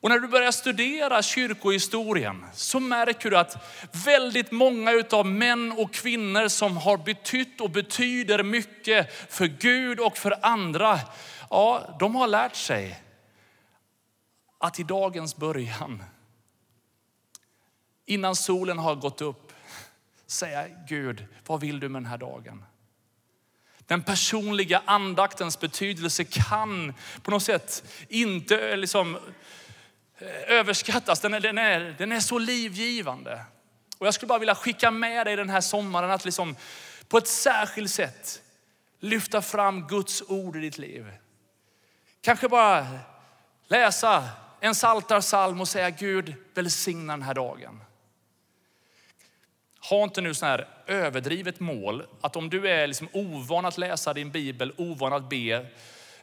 Och 0.00 0.08
när 0.08 0.18
du 0.18 0.28
börjar 0.28 0.52
studera 0.52 1.22
kyrkohistorien 1.22 2.46
så 2.54 2.80
märker 2.80 3.30
du 3.30 3.38
att 3.38 3.56
väldigt 4.04 4.52
många 4.52 5.04
av 5.10 5.26
män 5.26 5.72
och 5.72 5.92
kvinnor 5.92 6.48
som 6.48 6.76
har 6.76 6.96
betytt 6.96 7.60
och 7.60 7.70
betyder 7.70 8.42
mycket 8.42 9.32
för 9.32 9.46
Gud 9.46 10.00
och 10.00 10.18
för 10.18 10.38
andra, 10.42 11.00
ja, 11.50 11.96
de 12.00 12.14
har 12.14 12.28
lärt 12.28 12.56
sig 12.56 13.02
att 14.58 14.80
i 14.80 14.82
dagens 14.82 15.36
början, 15.36 16.02
innan 18.06 18.36
solen 18.36 18.78
har 18.78 18.94
gått 18.94 19.20
upp, 19.20 19.52
säga 20.26 20.68
Gud, 20.88 21.26
vad 21.46 21.60
vill 21.60 21.80
du 21.80 21.88
med 21.88 22.02
den 22.02 22.10
här 22.10 22.18
dagen? 22.18 22.64
Den 23.78 24.02
personliga 24.02 24.82
andaktens 24.84 25.60
betydelse 25.60 26.24
kan 26.24 26.94
på 27.22 27.30
något 27.30 27.42
sätt 27.42 27.84
inte 28.08 28.76
liksom 28.76 29.18
Eh, 30.20 30.52
överskattas. 30.58 31.20
Den 31.20 31.34
är, 31.34 31.40
den, 31.40 31.58
är, 31.58 31.94
den 31.98 32.12
är 32.12 32.20
så 32.20 32.38
livgivande. 32.38 33.44
Och 33.98 34.06
jag 34.06 34.14
skulle 34.14 34.28
bara 34.28 34.38
vilja 34.38 34.54
skicka 34.54 34.90
med 34.90 35.26
dig 35.26 35.36
den 35.36 35.50
här 35.50 35.60
sommaren 35.60 36.10
att 36.10 36.24
liksom 36.24 36.56
på 37.08 37.18
ett 37.18 37.28
särskilt 37.28 37.90
sätt 37.90 38.42
lyfta 39.00 39.42
fram 39.42 39.86
Guds 39.86 40.22
ord 40.28 40.56
i 40.56 40.60
ditt 40.60 40.78
liv. 40.78 41.12
Kanske 42.20 42.48
bara 42.48 42.86
läsa 43.68 44.28
en 44.60 44.74
saltarsalm 44.74 45.60
och 45.60 45.68
säga 45.68 45.90
Gud 45.90 46.34
välsigna 46.54 47.12
den 47.12 47.22
här 47.22 47.34
dagen. 47.34 47.84
Ha 49.90 50.04
inte 50.04 50.20
nu 50.20 50.34
sån 50.34 50.48
här 50.48 50.68
överdrivet 50.86 51.60
mål 51.60 52.06
att 52.20 52.36
om 52.36 52.50
du 52.50 52.68
är 52.68 52.86
liksom 52.86 53.08
ovan 53.12 53.64
att 53.64 53.78
läsa 53.78 54.14
din 54.14 54.30
bibel, 54.30 54.72
ovan 54.76 55.12
att 55.12 55.28
be, 55.28 55.66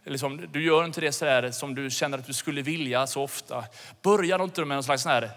liksom, 0.03 0.47
du 0.51 0.63
gör 0.63 0.85
inte 0.85 1.01
det 1.01 1.11
så 1.11 1.51
som 1.51 1.75
du 1.75 1.89
känner 1.89 2.17
att 2.17 2.25
du 2.25 2.33
skulle 2.33 2.61
vilja 2.61 3.07
så 3.07 3.23
ofta. 3.23 3.63
Börja 4.01 4.43
inte 4.43 4.65
med 4.65 4.75
någon 4.75 4.83
slags 4.83 5.03
sån 5.03 5.11
här 5.11 5.29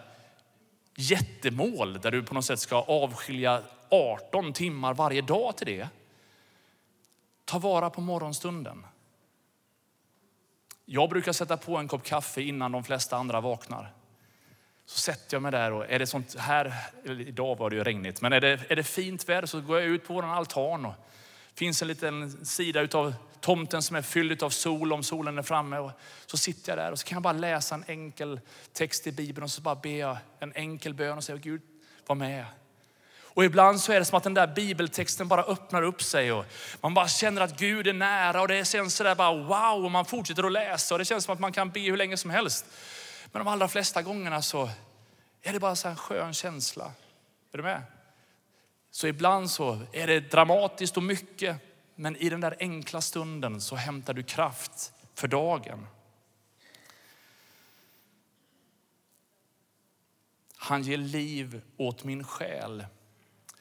jättemål 0.95 2.01
där 2.01 2.11
du 2.11 2.23
på 2.23 2.35
något 2.35 2.45
sätt 2.45 2.61
ska 2.61 2.77
avskilja 2.77 3.63
18 3.91 4.53
timmar 4.53 4.95
varje 4.95 5.23
dag 5.23 5.57
till 5.57 5.67
det. 5.67 5.89
Ta 7.45 7.59
vara 7.59 7.91
på 7.91 8.01
morgonstunden. 8.01 8.87
Jag 10.85 11.11
brukar 11.11 11.33
sätta 11.33 11.57
på 11.57 11.77
en 11.77 11.89
kopp 11.89 12.05
kaffe 12.05 12.43
innan 12.43 12.73
de 12.73 12.85
flesta 12.85 13.17
andra 13.17 13.41
vaknar. 13.41 13.93
Så 14.87 14.99
sätter 14.99 15.35
jag 15.35 15.43
mig 15.43 15.53
där 15.53 15.73
och 15.73 15.91
är 15.91 15.99
det 15.99 16.07
sånt 16.07 16.39
här, 16.39 16.75
eller 17.05 17.21
idag 17.21 17.59
var 17.59 17.71
det 17.71 17.77
ju 17.77 17.85
regnigt, 17.85 18.21
men 18.21 18.33
är 18.33 18.41
det, 18.41 18.61
är 18.69 18.77
det 18.77 18.83
fint 18.83 19.29
väder 19.29 19.47
så 19.47 19.61
går 19.61 19.81
jag 19.81 19.89
ut 19.89 20.07
på 20.07 20.15
vår 20.15 20.25
altan 20.25 20.87
och 20.87 20.95
finns 21.55 21.83
en 21.83 21.89
liten 21.89 22.47
sida 22.47 22.81
utav 22.81 23.15
tomten 23.41 23.83
som 23.83 23.97
är 23.97 24.03
fylld 24.03 24.43
av 24.43 24.51
sol 24.51 24.93
om 24.93 25.03
solen 25.03 25.39
är 25.39 25.43
framme. 25.43 25.79
Och 25.79 25.91
så 26.27 26.37
sitter 26.37 26.71
jag 26.73 26.79
där 26.79 26.93
och 26.93 26.99
så 26.99 27.07
kan 27.07 27.17
jag 27.17 27.23
bara 27.23 27.33
läsa 27.33 27.75
en 27.75 27.85
enkel 27.87 28.41
text 28.73 29.07
i 29.07 29.13
Bibeln 29.13 29.45
och 29.45 29.51
så 29.51 29.61
bara 29.61 29.75
ber 29.75 29.99
jag 29.99 30.17
en 30.39 30.53
enkel 30.55 30.95
bön 30.95 31.19
och 31.19 31.25
säger 31.25 31.39
Gud, 31.39 31.63
var 32.07 32.15
med. 32.15 32.45
Och 33.33 33.45
ibland 33.45 33.81
så 33.81 33.93
är 33.93 33.99
det 33.99 34.05
som 34.05 34.17
att 34.17 34.23
den 34.23 34.35
där 34.35 34.47
bibeltexten 34.47 35.29
bara 35.29 35.43
öppnar 35.43 35.83
upp 35.83 36.03
sig 36.03 36.33
och 36.33 36.45
man 36.81 36.95
bara 36.95 37.09
känner 37.09 37.43
att 37.43 37.59
Gud 37.59 37.87
är 37.87 37.93
nära 37.93 38.41
och 38.41 38.49
det 38.49 38.69
känns 38.69 38.95
sådär 38.95 39.15
bara 39.15 39.35
wow 39.35 39.85
och 39.85 39.91
man 39.91 40.05
fortsätter 40.05 40.45
att 40.45 40.53
läsa 40.53 40.95
och 40.95 40.99
det 40.99 41.05
känns 41.05 41.25
som 41.25 41.35
att 41.35 41.41
man 41.41 41.53
kan 41.53 41.71
be 41.71 41.81
hur 41.81 41.97
länge 41.97 42.17
som 42.17 42.31
helst. 42.31 42.67
Men 43.33 43.45
de 43.45 43.49
allra 43.49 43.69
flesta 43.69 44.03
gångerna 44.03 44.43
så 44.43 44.71
är 45.43 45.53
det 45.53 45.61
bara 45.61 45.77
så 45.77 45.89
en 45.89 45.97
skön 45.97 46.35
känsla. 46.35 46.93
Är 47.53 47.57
du 47.57 47.63
med? 47.63 47.83
Så 48.91 49.07
ibland 49.07 49.51
så 49.51 49.79
är 49.93 50.07
det 50.07 50.21
dramatiskt 50.21 50.97
och 50.97 51.03
mycket, 51.03 51.57
men 52.01 52.17
i 52.17 52.29
den 52.29 52.41
där 52.41 52.57
enkla 52.61 53.01
stunden 53.01 53.61
så 53.61 53.77
hämtar 53.77 54.15
du 54.15 54.23
kraft 54.23 54.93
för 55.15 55.29
dagen. 55.29 55.87
Han 60.57 60.83
ger 60.83 60.97
liv 60.97 61.63
åt 61.77 62.05
min 62.05 62.25
själ. 62.25 62.87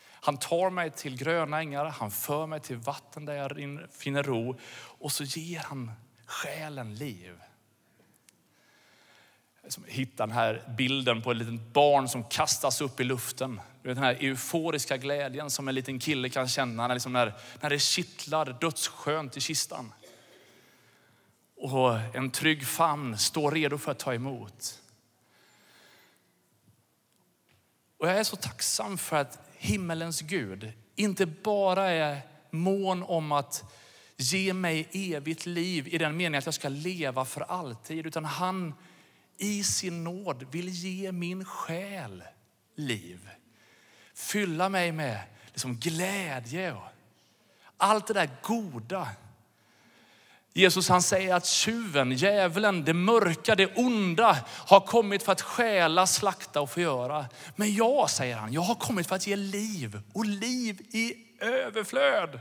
Han 0.01 0.37
tar 0.37 0.69
mig 0.69 0.91
till 0.91 1.17
gröna 1.17 1.59
ängar, 1.59 1.85
han 1.85 2.11
för 2.11 2.47
mig 2.47 2.59
till 2.59 2.77
vatten 2.77 3.25
där 3.25 3.33
jag 3.33 3.87
finner 3.91 4.23
ro 4.23 4.59
och 4.75 5.11
så 5.11 5.23
ger 5.23 5.59
han 5.59 5.91
själen 6.25 6.95
liv. 6.95 7.41
Hitta 9.87 10.25
den 10.25 10.35
här 10.35 10.73
bilden 10.77 11.21
på 11.21 11.31
ett 11.31 11.37
litet 11.37 11.73
barn 11.73 12.09
som 12.09 12.23
kastas 12.23 12.81
upp 12.81 12.99
i 12.99 13.03
luften. 13.03 13.61
Den 13.83 13.97
här 13.97 14.17
euforiska 14.19 14.97
glädjen 14.97 15.49
som 15.49 15.67
en 15.67 15.75
liten 15.75 15.99
kille 15.99 16.29
kan 16.29 16.47
känna 16.47 16.87
när, 16.87 16.93
liksom 16.93 17.13
när, 17.13 17.33
när 17.61 17.69
det 17.69 17.79
kittlar 17.79 18.57
dödsskönt 18.61 19.37
i 19.37 19.41
kistan. 19.41 19.93
Och 21.55 21.99
en 22.13 22.31
trygg 22.31 22.67
famn 22.67 23.17
står 23.17 23.51
redo 23.51 23.77
för 23.77 23.91
att 23.91 23.99
ta 23.99 24.13
emot. 24.13 24.81
Och 27.97 28.07
jag 28.07 28.17
är 28.17 28.23
så 28.23 28.35
tacksam 28.35 28.97
för 28.97 29.15
att 29.15 29.39
himmelens 29.57 30.21
Gud 30.21 30.71
inte 30.95 31.25
bara 31.25 31.89
är 31.89 32.21
mån 32.51 33.03
om 33.03 33.31
att 33.31 33.63
ge 34.17 34.53
mig 34.53 34.87
evigt 34.91 35.45
liv 35.45 35.87
i 35.87 35.97
den 35.97 36.17
meningen 36.17 36.39
att 36.39 36.45
jag 36.45 36.53
ska 36.53 36.69
leva 36.69 37.25
för 37.25 37.41
alltid, 37.41 38.05
utan 38.05 38.25
han 38.25 38.73
i 39.39 39.63
sin 39.63 40.03
nåd 40.03 40.45
vill 40.51 40.69
ge 40.69 41.11
min 41.11 41.45
själ 41.45 42.23
liv. 42.75 43.29
Fylla 44.13 44.69
mig 44.69 44.91
med 44.91 45.19
liksom 45.47 45.77
glädje 45.77 46.73
och 46.73 46.83
allt 47.77 48.07
det 48.07 48.13
där 48.13 48.29
goda. 48.41 49.07
Jesus 50.53 50.89
han 50.89 51.01
säger 51.01 51.35
att 51.35 51.45
tjuven, 51.45 52.11
djävulen, 52.11 52.85
det 52.85 52.93
mörka, 52.93 53.55
det 53.55 53.75
onda 53.75 54.37
har 54.47 54.79
kommit 54.79 55.23
för 55.23 55.31
att 55.31 55.41
stjäla, 55.41 56.07
slakta 56.07 56.61
och 56.61 56.69
förgöra. 56.69 57.25
Men 57.55 57.73
jag, 57.73 58.09
säger 58.09 58.35
han, 58.35 58.53
jag 58.53 58.61
har 58.61 58.75
kommit 58.75 59.07
för 59.07 59.15
att 59.15 59.27
ge 59.27 59.35
liv 59.35 60.01
och 60.13 60.25
liv 60.25 60.81
i 60.81 61.13
överflöd. 61.39 62.39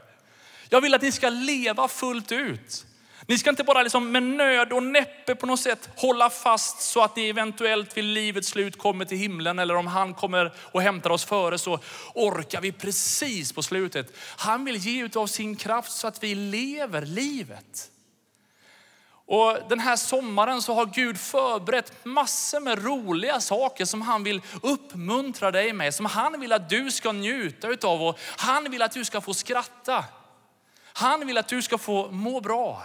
Jag 0.68 0.80
vill 0.80 0.94
att 0.94 1.02
ni 1.02 1.12
ska 1.12 1.28
leva 1.28 1.88
fullt 1.88 2.32
ut. 2.32 2.87
Ni 3.29 3.38
ska 3.38 3.51
inte 3.51 3.64
bara 3.64 3.83
liksom 3.83 4.12
med 4.12 4.23
nöd 4.23 4.73
och 4.73 4.83
näppe 4.83 5.35
på 5.35 5.47
något 5.47 5.61
sätt 5.61 5.91
hålla 5.97 6.31
fast 6.31 6.81
så 6.81 7.03
att 7.03 7.17
ni 7.17 7.29
eventuellt 7.29 7.97
vid 7.97 8.05
livets 8.05 8.49
slut 8.49 8.79
kommer 8.79 9.05
till 9.05 9.19
himlen 9.19 9.59
eller 9.59 9.77
om 9.77 9.87
han 9.87 10.14
kommer 10.14 10.53
och 10.59 10.83
hämtar 10.83 11.11
oss 11.11 11.25
före 11.25 11.59
så 11.59 11.79
orkar 12.14 12.61
vi 12.61 12.73
precis 12.73 13.53
på 13.53 13.62
slutet. 13.62 14.17
Han 14.37 14.64
vill 14.64 14.77
ge 14.77 15.05
ut 15.05 15.17
av 15.17 15.27
sin 15.27 15.57
kraft 15.57 15.93
så 15.93 16.07
att 16.07 16.23
vi 16.23 16.35
lever 16.35 17.03
livet. 17.03 17.91
Och 19.27 19.59
den 19.69 19.81
här 19.81 19.97
sommaren 19.97 20.62
så 20.62 20.75
har 20.75 20.87
Gud 20.87 21.21
förberett 21.21 22.05
massor 22.05 22.61
med 22.61 22.85
roliga 22.85 23.41
saker 23.41 23.85
som 23.85 24.03
han 24.03 24.25
vill 24.25 24.43
uppmuntra 24.62 25.51
dig 25.51 25.73
med, 25.73 25.95
som 25.95 26.07
han 26.07 26.41
vill 26.41 26.53
att 26.53 26.71
du 26.71 26.91
ska 26.91 27.12
njuta 27.12 27.69
utav 27.69 28.03
och 28.03 28.19
han 28.37 28.71
vill 28.71 28.83
att 28.83 28.93
du 28.93 29.05
ska 29.05 29.21
få 29.21 29.35
skratta. 29.35 30.05
Han 30.93 31.27
vill 31.27 31.38
att 31.38 31.49
du 31.49 31.62
ska 31.62 31.79
få 31.79 32.11
må 32.11 32.41
bra. 32.41 32.83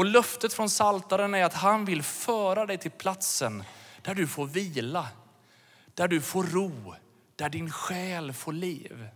Och 0.00 0.06
löftet 0.06 0.52
från 0.52 0.70
Saltaren 0.70 1.34
är 1.34 1.44
att 1.44 1.54
han 1.54 1.84
vill 1.84 2.02
föra 2.02 2.66
dig 2.66 2.78
till 2.78 2.90
platsen 2.90 3.64
där 4.02 4.14
du 4.14 4.26
får 4.26 4.46
vila, 4.46 5.08
där 5.94 6.08
du 6.08 6.20
får 6.20 6.44
ro, 6.44 6.94
där 7.36 7.48
din 7.48 7.70
själ 7.70 8.32
får 8.32 8.52
liv. 8.52 9.08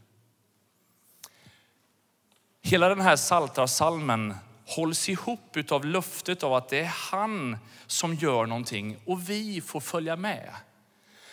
Hela 2.63 2.89
den 2.89 3.01
här 3.01 3.17
Saltarsalmen 3.17 4.35
hålls 4.67 5.09
ihop 5.09 5.57
av 5.71 5.85
löftet 5.85 6.43
av 6.43 6.55
att 6.55 6.69
det 6.69 6.81
är 6.81 6.95
han 7.11 7.59
som 7.87 8.15
gör 8.15 8.47
någonting 8.47 8.97
och 9.07 9.31
vi 9.31 9.61
får 9.61 9.81
följa 9.81 10.17
med. 10.17 10.51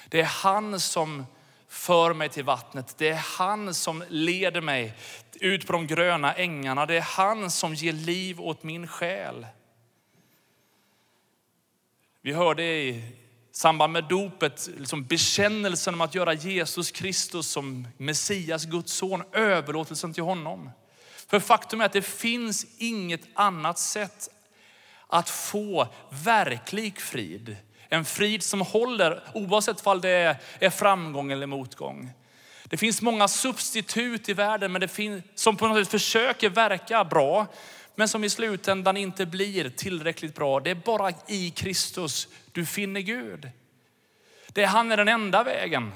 Det 0.10 0.22
är 0.22 0.26
han 0.26 0.80
som 0.80 1.26
för 1.72 2.14
mig 2.14 2.30
till 2.30 2.44
vattnet. 2.44 2.96
Det 2.98 3.10
är 3.10 3.16
han 3.38 3.74
som 3.74 4.04
leder 4.10 4.62
mig 4.62 4.94
ut 5.34 5.68
på 5.68 5.74
de 5.74 5.88
gröna 5.88 6.34
ängarna. 6.34 6.86
Det 6.86 6.98
är 6.98 7.02
han 7.02 7.52
som 7.52 7.76
ger 7.76 7.94
liv 7.94 8.42
åt 8.42 8.64
min 8.64 8.88
själ. 8.88 9.48
Vi 12.22 12.34
hörde 12.34 12.64
i 12.64 13.04
samband 13.52 13.94
med 13.94 14.04
dopet 14.04 14.70
liksom 14.78 15.06
bekännelsen 15.06 15.94
om 15.94 16.02
att 16.02 16.16
göra 16.16 16.34
Jesus 16.34 16.92
Kristus 16.92 17.48
som 17.48 17.88
Messias, 17.98 18.66
Guds 18.66 18.94
son, 18.94 19.24
överlåtelsen 19.32 20.14
till 20.14 20.24
honom. 20.24 20.70
För 21.28 21.40
faktum 21.40 21.82
är 21.82 21.86
att 21.86 21.94
det 21.94 22.02
finns 22.02 22.66
inget 22.78 23.28
annat 23.34 23.80
sätt 23.80 24.30
att 25.08 25.30
få 25.30 25.88
verklig 26.10 27.02
frid. 27.02 27.58
En 27.94 28.06
frid 28.06 28.44
som 28.44 28.62
håller 28.62 29.24
oavsett 29.34 29.88
om 29.88 30.02
det 30.02 30.38
är 30.60 30.70
framgång 30.70 31.32
eller 31.32 31.48
motgång. 31.48 32.12
Det 32.64 32.78
finns 32.78 33.02
många 33.02 33.28
substitut 33.28 34.30
i 34.30 34.34
världen 34.34 34.72
men 34.72 34.82
det 34.82 34.88
finns, 34.88 35.24
som 35.36 35.58
på 35.58 35.68
något 35.68 35.78
sätt 35.78 35.92
försöker 35.92 36.50
verka 36.50 37.04
bra 37.04 37.48
men 37.96 38.08
som 38.08 38.24
i 38.24 38.30
slutändan 38.30 38.98
inte 38.98 39.26
blir 39.26 39.70
tillräckligt 39.70 40.36
bra. 40.36 40.60
Det 40.60 40.70
är 40.70 40.76
bara 40.76 41.14
i 41.28 41.50
Kristus 41.50 42.28
du 42.52 42.66
finner 42.66 43.02
Gud. 43.02 43.50
Det, 44.48 44.66
han 44.66 44.92
är 44.92 44.98
den 44.98 45.08
enda 45.08 45.44
vägen. 45.44 45.92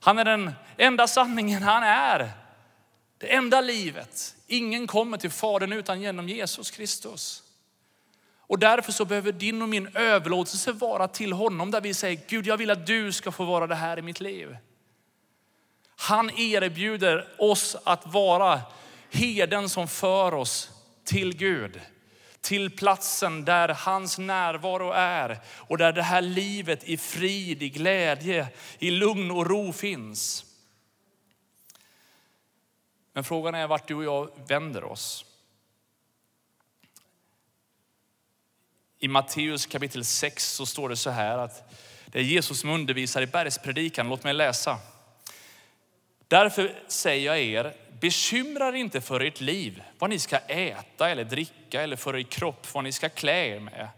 Han 0.00 0.18
är 0.18 0.24
den 0.24 0.52
enda 0.76 1.06
sanningen. 1.06 1.62
Han 1.62 1.82
är 1.82 2.30
det 3.18 3.34
enda 3.34 3.60
livet. 3.60 4.36
Ingen 4.46 4.86
kommer 4.86 5.18
till 5.18 5.30
Fadern 5.30 5.72
utan 5.72 6.00
genom 6.00 6.28
Jesus 6.28 6.70
Kristus. 6.70 7.42
Och 8.46 8.58
därför 8.58 8.92
så 8.92 9.04
behöver 9.04 9.32
din 9.32 9.62
och 9.62 9.68
min 9.68 9.96
överlåtelse 9.96 10.72
vara 10.72 11.08
till 11.08 11.32
honom 11.32 11.70
där 11.70 11.80
vi 11.80 11.94
säger 11.94 12.20
Gud 12.28 12.46
jag 12.46 12.56
vill 12.56 12.70
att 12.70 12.86
du 12.86 13.12
ska 13.12 13.32
få 13.32 13.44
vara 13.44 13.66
det 13.66 13.74
här 13.74 13.98
i 13.98 14.02
mitt 14.02 14.20
liv. 14.20 14.56
Han 15.96 16.30
erbjuder 16.30 17.28
oss 17.38 17.76
att 17.84 18.06
vara 18.06 18.60
heden 19.10 19.68
som 19.68 19.88
för 19.88 20.34
oss 20.34 20.70
till 21.04 21.36
Gud. 21.36 21.80
Till 22.40 22.70
platsen 22.70 23.44
där 23.44 23.68
hans 23.68 24.18
närvaro 24.18 24.92
är 24.92 25.40
och 25.56 25.78
där 25.78 25.92
det 25.92 26.02
här 26.02 26.22
livet 26.22 26.84
i 26.84 26.96
frid, 26.96 27.62
i 27.62 27.68
glädje, 27.68 28.48
i 28.78 28.90
lugn 28.90 29.30
och 29.30 29.46
ro 29.46 29.72
finns. 29.72 30.44
Men 33.12 33.24
frågan 33.24 33.54
är 33.54 33.66
vart 33.66 33.88
du 33.88 33.94
och 33.94 34.04
jag 34.04 34.30
vänder 34.48 34.84
oss. 34.84 35.25
I 38.98 39.08
Matteus 39.08 39.66
kapitel 39.66 40.04
6 40.04 40.52
så 40.54 40.66
står 40.66 40.88
det 40.88 40.96
så 40.96 41.10
här 41.10 41.38
att 41.38 41.72
det 42.06 42.18
är 42.18 42.22
Jesus 42.22 42.60
som 42.60 42.70
undervisar 42.70 43.22
i 43.22 43.26
bergspredikan. 43.26 44.08
Låt 44.08 44.24
mig 44.24 44.34
läsa. 44.34 44.78
Därför 46.28 46.74
säger 46.88 47.26
jag 47.26 47.38
er, 47.38 47.74
bekymra 48.00 48.68
er 48.68 48.72
inte 48.72 49.00
för 49.00 49.20
ert 49.20 49.40
liv, 49.40 49.82
vad 49.98 50.10
ni 50.10 50.18
ska 50.18 50.36
äta 50.36 51.10
eller 51.10 51.24
dricka 51.24 51.82
eller 51.82 51.96
för 51.96 52.16
er 52.16 52.22
kropp, 52.22 52.74
vad 52.74 52.84
ni 52.84 52.92
ska 52.92 53.08
klä 53.08 53.46
er 53.46 53.60
med. 53.60 53.88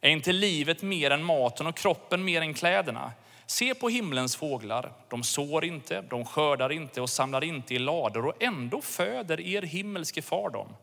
Är 0.00 0.10
inte 0.10 0.32
livet 0.32 0.82
mer 0.82 1.10
än 1.10 1.24
maten 1.24 1.66
och 1.66 1.76
kroppen 1.76 2.24
mer 2.24 2.40
än 2.40 2.54
kläderna? 2.54 3.12
Se 3.46 3.74
på 3.74 3.88
himlens 3.88 4.36
fåglar. 4.36 4.92
De 5.08 5.22
sår 5.22 5.64
inte, 5.64 6.02
de 6.02 6.24
skördar 6.24 6.72
inte 6.72 7.00
och 7.00 7.10
samlar 7.10 7.44
inte 7.44 7.74
i 7.74 7.78
lador 7.78 8.26
och 8.26 8.42
ändå 8.42 8.82
föder 8.82 9.40
er 9.40 9.62
himmelske 9.62 10.22
far 10.22 10.50
dem. 10.50 10.76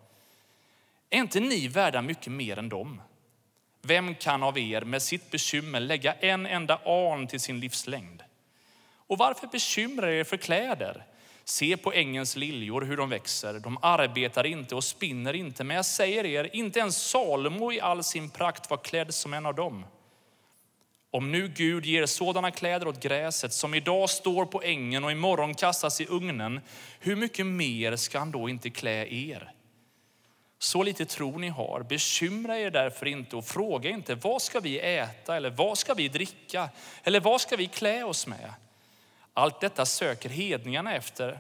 Är 1.09 1.17
inte 1.17 1.39
ni 1.39 1.67
värda 1.67 2.01
mycket 2.01 2.33
mer 2.33 2.59
än 2.59 2.69
dem? 2.69 3.01
Vem 3.85 4.15
kan 4.15 4.43
av 4.43 4.57
er 4.57 4.81
med 4.81 5.01
sitt 5.01 5.31
bekymmer 5.31 5.79
lägga 5.79 6.13
en 6.13 6.45
enda 6.45 6.79
an 6.85 7.27
till 7.27 7.39
sin 7.39 7.59
livslängd? 7.59 8.23
Och 9.07 9.17
varför 9.17 9.47
bekymrar 9.47 10.07
er 10.07 10.23
för 10.23 10.37
kläder? 10.37 11.05
Se 11.43 11.77
på 11.77 11.93
ängens 11.93 12.35
liljor 12.35 12.81
hur 12.81 12.97
de 12.97 13.09
växer. 13.09 13.59
De 13.59 13.77
arbetar 13.81 14.45
inte 14.45 14.75
och 14.75 14.83
spinner 14.83 15.33
inte. 15.33 15.63
Men 15.63 15.75
jag 15.75 15.85
säger 15.85 16.25
er, 16.25 16.49
inte 16.53 16.79
ens 16.79 16.97
Salomo 16.97 17.71
i 17.71 17.81
all 17.81 18.03
sin 18.03 18.29
prakt 18.29 18.69
var 18.69 18.77
klädd 18.77 19.13
som 19.13 19.33
en 19.33 19.45
av 19.45 19.55
dem. 19.55 19.85
Om 21.11 21.31
nu 21.31 21.47
Gud 21.47 21.85
ger 21.85 22.05
sådana 22.05 22.51
kläder 22.51 22.87
åt 22.87 23.03
gräset 23.03 23.53
som 23.53 23.73
idag 23.73 24.09
står 24.09 24.45
på 24.45 24.61
ängen 24.61 25.03
och 25.03 25.11
imorgon 25.11 25.53
kastas 25.53 26.01
i 26.01 26.05
ugnen, 26.05 26.61
hur 26.99 27.15
mycket 27.15 27.45
mer 27.45 27.95
ska 27.95 28.19
han 28.19 28.31
då 28.31 28.49
inte 28.49 28.69
klä 28.69 29.07
er? 29.07 29.53
Så 30.63 30.83
lite 30.83 31.05
tro 31.05 31.37
ni 31.37 31.49
har. 31.49 31.83
Bekymra 31.83 32.59
er 32.59 32.71
därför 32.71 33.05
inte 33.05 33.35
och 33.35 33.45
fråga 33.45 33.89
inte 33.89 34.15
vad 34.15 34.41
ska 34.41 34.59
vi 34.59 34.79
äta 34.79 35.35
eller 35.35 35.49
vad 35.49 35.77
ska 35.77 35.93
vi 35.93 36.07
dricka 36.07 36.69
eller 37.03 37.19
vad 37.19 37.41
ska 37.41 37.55
vi 37.55 37.67
klä 37.67 38.03
oss 38.03 38.27
med? 38.27 38.53
Allt 39.33 39.61
detta 39.61 39.85
söker 39.85 40.29
hedningarna 40.29 40.95
efter. 40.95 41.39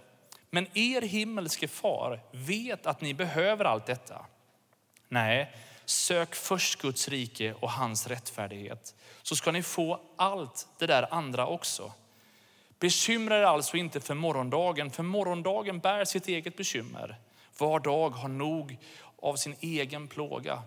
Men 0.49 0.67
er 0.73 1.01
himmelske 1.01 1.67
far 1.67 2.19
vet 2.31 2.85
att 2.85 3.01
ni 3.01 3.13
behöver 3.13 3.65
allt 3.65 3.85
detta. 3.85 4.25
Nej, 5.09 5.55
sök 5.85 6.35
först 6.35 6.81
Guds 6.81 7.07
rike 7.07 7.53
och 7.53 7.71
hans 7.71 8.07
rättfärdighet 8.07 8.95
så 9.21 9.35
ska 9.35 9.51
ni 9.51 9.63
få 9.63 9.99
allt 10.15 10.67
det 10.79 10.87
där 10.87 11.13
andra 11.13 11.47
också. 11.47 11.93
Bekymra 12.79 13.39
er 13.39 13.43
alltså 13.43 13.77
inte 13.77 14.01
för 14.01 14.15
morgondagen, 14.15 14.91
för 14.91 15.03
morgondagen 15.03 15.79
bär 15.79 16.05
sitt 16.05 16.27
eget 16.27 16.57
bekymmer. 16.57 17.19
Var 17.57 17.79
dag 17.79 18.09
har 18.09 18.29
nog 18.29 18.77
av 19.23 19.35
sin 19.35 19.55
egen 19.59 20.07
plåga. 20.07 20.61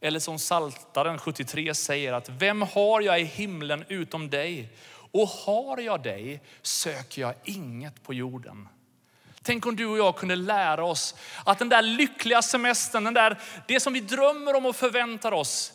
Eller 0.00 0.20
som 0.20 0.38
Saltaren 0.38 1.18
73 1.18 1.74
säger 1.74 2.12
att 2.12 2.28
vem 2.28 2.62
har 2.62 3.00
jag 3.00 3.20
i 3.20 3.24
himlen 3.24 3.84
utom 3.88 4.30
dig? 4.30 4.68
Och 5.12 5.28
har 5.28 5.78
jag 5.78 6.02
dig 6.02 6.40
söker 6.62 7.22
jag 7.22 7.34
inget 7.44 8.02
på 8.02 8.14
jorden. 8.14 8.68
Tänk 9.42 9.66
om 9.66 9.76
du 9.76 9.86
och 9.86 9.98
jag 9.98 10.16
kunde 10.16 10.36
lära 10.36 10.84
oss 10.84 11.14
att 11.44 11.58
den 11.58 11.68
där 11.68 11.82
lyckliga 11.82 12.42
semestern, 12.42 13.04
den 13.04 13.14
där, 13.14 13.40
det 13.68 13.80
som 13.80 13.92
vi 13.92 14.00
drömmer 14.00 14.54
om 14.54 14.66
och 14.66 14.76
förväntar 14.76 15.32
oss. 15.32 15.72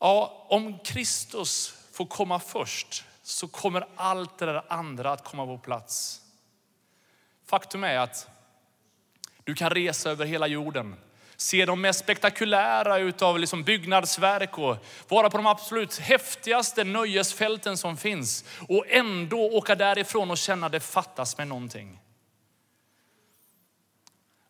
Ja, 0.00 0.46
om 0.48 0.78
Kristus 0.78 1.74
får 1.92 2.06
komma 2.06 2.40
först 2.40 3.04
så 3.22 3.48
kommer 3.48 3.86
allt 3.96 4.38
det 4.38 4.46
där 4.46 4.64
andra 4.68 5.12
att 5.12 5.24
komma 5.24 5.46
på 5.46 5.58
plats. 5.58 6.20
Faktum 7.46 7.84
är 7.84 7.98
att 7.98 8.28
du 9.44 9.54
kan 9.54 9.70
resa 9.70 10.10
över 10.10 10.26
hela 10.26 10.46
jorden, 10.46 10.96
se 11.36 11.66
de 11.66 11.80
mest 11.80 12.00
spektakulära 12.00 12.98
utav 12.98 13.38
liksom 13.38 13.62
byggnadsverk 13.62 14.58
och 14.58 14.76
vara 15.08 15.30
på 15.30 15.36
de 15.36 15.46
absolut 15.46 15.98
häftigaste 15.98 16.84
nöjesfälten 16.84 17.76
som 17.76 17.96
finns 17.96 18.44
och 18.68 18.84
ändå 18.88 19.56
åka 19.56 19.74
därifrån 19.74 20.30
och 20.30 20.38
känna 20.38 20.68
det 20.68 20.80
fattas 20.80 21.38
med 21.38 21.48
någonting. 21.48 22.00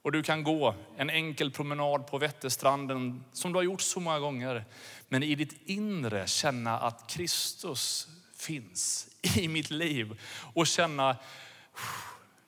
Och 0.03 0.13
du 0.13 0.23
kan 0.23 0.45
gå 0.45 0.75
en 0.97 1.11
enkel 1.11 1.51
promenad 1.51 2.07
på 2.07 2.19
Vätterstranden 2.19 3.25
som 3.33 3.53
du 3.53 3.59
har 3.59 3.65
gjort 3.65 3.81
så 3.81 4.01
många 4.01 4.19
gånger. 4.19 4.65
Men 5.09 5.23
i 5.23 5.35
ditt 5.35 5.69
inre 5.69 6.27
känna 6.27 6.79
att 6.79 7.11
Kristus 7.11 8.09
finns 8.37 9.09
i 9.37 9.49
mitt 9.49 9.71
liv 9.71 10.21
och 10.55 10.67
känna 10.67 11.17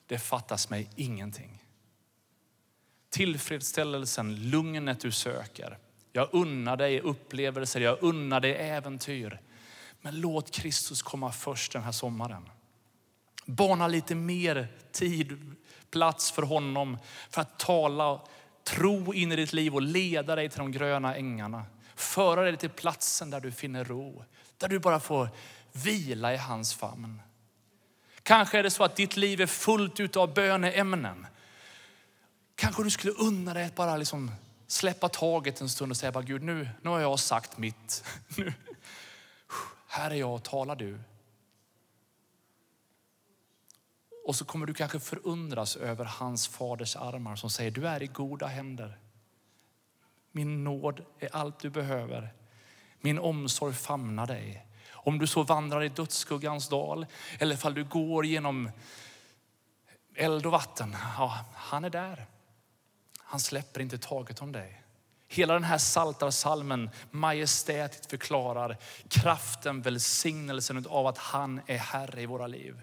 det 0.07 0.19
fattas 0.19 0.69
mig 0.69 0.89
ingenting. 0.95 1.66
Tillfredsställelsen, 3.09 4.49
lugnet 4.49 4.99
du 4.99 5.11
söker. 5.11 5.77
Jag 6.11 6.29
unnar 6.31 6.77
dig 6.77 7.01
upplevelser, 7.01 7.81
jag 7.81 8.03
unnar 8.03 8.39
dig 8.39 8.55
äventyr. 8.55 9.41
Men 10.01 10.21
låt 10.21 10.51
Kristus 10.51 11.01
komma 11.01 11.31
först 11.31 11.71
den 11.71 11.83
här 11.83 11.91
sommaren. 11.91 12.49
Bana 13.45 13.87
lite 13.87 14.15
mer 14.15 14.67
tid, 14.91 15.55
plats 15.91 16.31
för 16.31 16.41
honom 16.41 16.97
för 17.29 17.41
att 17.41 17.59
tala 17.59 18.21
tro 18.63 19.13
in 19.13 19.31
i 19.31 19.35
ditt 19.35 19.53
liv 19.53 19.75
och 19.75 19.81
leda 19.81 20.35
dig 20.35 20.49
till 20.49 20.59
de 20.59 20.71
gröna 20.71 21.15
ängarna. 21.15 21.65
Föra 21.95 22.41
dig 22.41 22.57
till 22.57 22.69
platsen 22.69 23.29
där 23.29 23.39
du 23.39 23.51
finner 23.51 23.83
ro, 23.83 24.23
där 24.57 24.67
du 24.67 24.79
bara 24.79 24.99
får 24.99 25.29
vila 25.71 26.33
i 26.33 26.37
hans 26.37 26.73
famn. 26.73 27.21
Kanske 28.23 28.59
är 28.59 28.63
det 28.63 28.71
så 28.71 28.83
att 28.83 28.95
ditt 28.95 29.17
liv 29.17 29.41
är 29.41 29.45
fullt 29.45 30.17
av 30.17 30.33
böneämnen. 30.33 31.27
Kanske 32.57 32.83
du 32.83 32.89
skulle 32.89 33.13
unna 33.13 33.53
dig 33.53 33.65
att 33.65 33.75
bara 33.75 33.97
liksom 33.97 34.31
släppa 34.67 35.09
taget 35.09 35.61
en 35.61 35.69
stund 35.69 35.91
och 35.91 35.97
säga 35.97 36.11
bara 36.11 36.23
Gud 36.23 36.43
nu, 36.43 36.69
nu 36.81 36.89
har 36.89 36.99
jag 36.99 37.19
sagt 37.19 37.57
mitt. 37.57 38.03
Nu, 38.37 38.53
här 39.87 40.11
är 40.11 40.15
jag, 40.15 40.43
talar 40.43 40.75
du. 40.75 40.99
Och 44.25 44.35
så 44.35 44.45
kommer 44.45 44.65
du 44.65 44.73
kanske 44.73 44.99
förundras 44.99 45.75
över 45.75 46.05
hans 46.05 46.47
faders 46.47 46.95
armar 46.95 47.35
som 47.35 47.49
säger 47.49 47.71
du 47.71 47.87
är 47.87 48.03
i 48.03 48.07
goda 48.07 48.47
händer. 48.47 48.97
Min 50.31 50.63
nåd 50.63 51.05
är 51.19 51.35
allt 51.35 51.59
du 51.59 51.69
behöver. 51.69 52.33
Min 53.01 53.19
omsorg 53.19 53.73
famnar 53.73 54.27
dig. 54.27 54.65
Om 54.89 55.19
du 55.19 55.27
så 55.27 55.43
vandrar 55.43 55.83
i 55.83 55.89
dödsskuggans 55.89 56.69
dal 56.69 57.05
eller 57.39 57.55
fall 57.55 57.73
du 57.73 57.83
går 57.83 58.25
genom 58.25 58.71
eld 60.15 60.45
och 60.45 60.51
vatten. 60.51 60.95
Ja, 61.17 61.45
han 61.55 61.85
är 61.85 61.89
där. 61.89 62.25
Han 63.29 63.39
släpper 63.39 63.81
inte 63.81 63.97
taget 63.97 64.41
om 64.41 64.51
dig. 64.51 64.83
Hela 65.27 65.53
den 65.53 65.63
här 65.63 65.77
saltarsalmen 65.77 66.89
majestätigt 67.11 68.09
förklarar 68.09 68.77
kraften, 69.09 69.81
välsignelsen 69.81 70.85
av 70.89 71.07
att 71.07 71.17
han 71.17 71.61
är 71.65 71.77
Herre 71.77 72.21
i 72.21 72.25
våra 72.25 72.47
liv. 72.47 72.81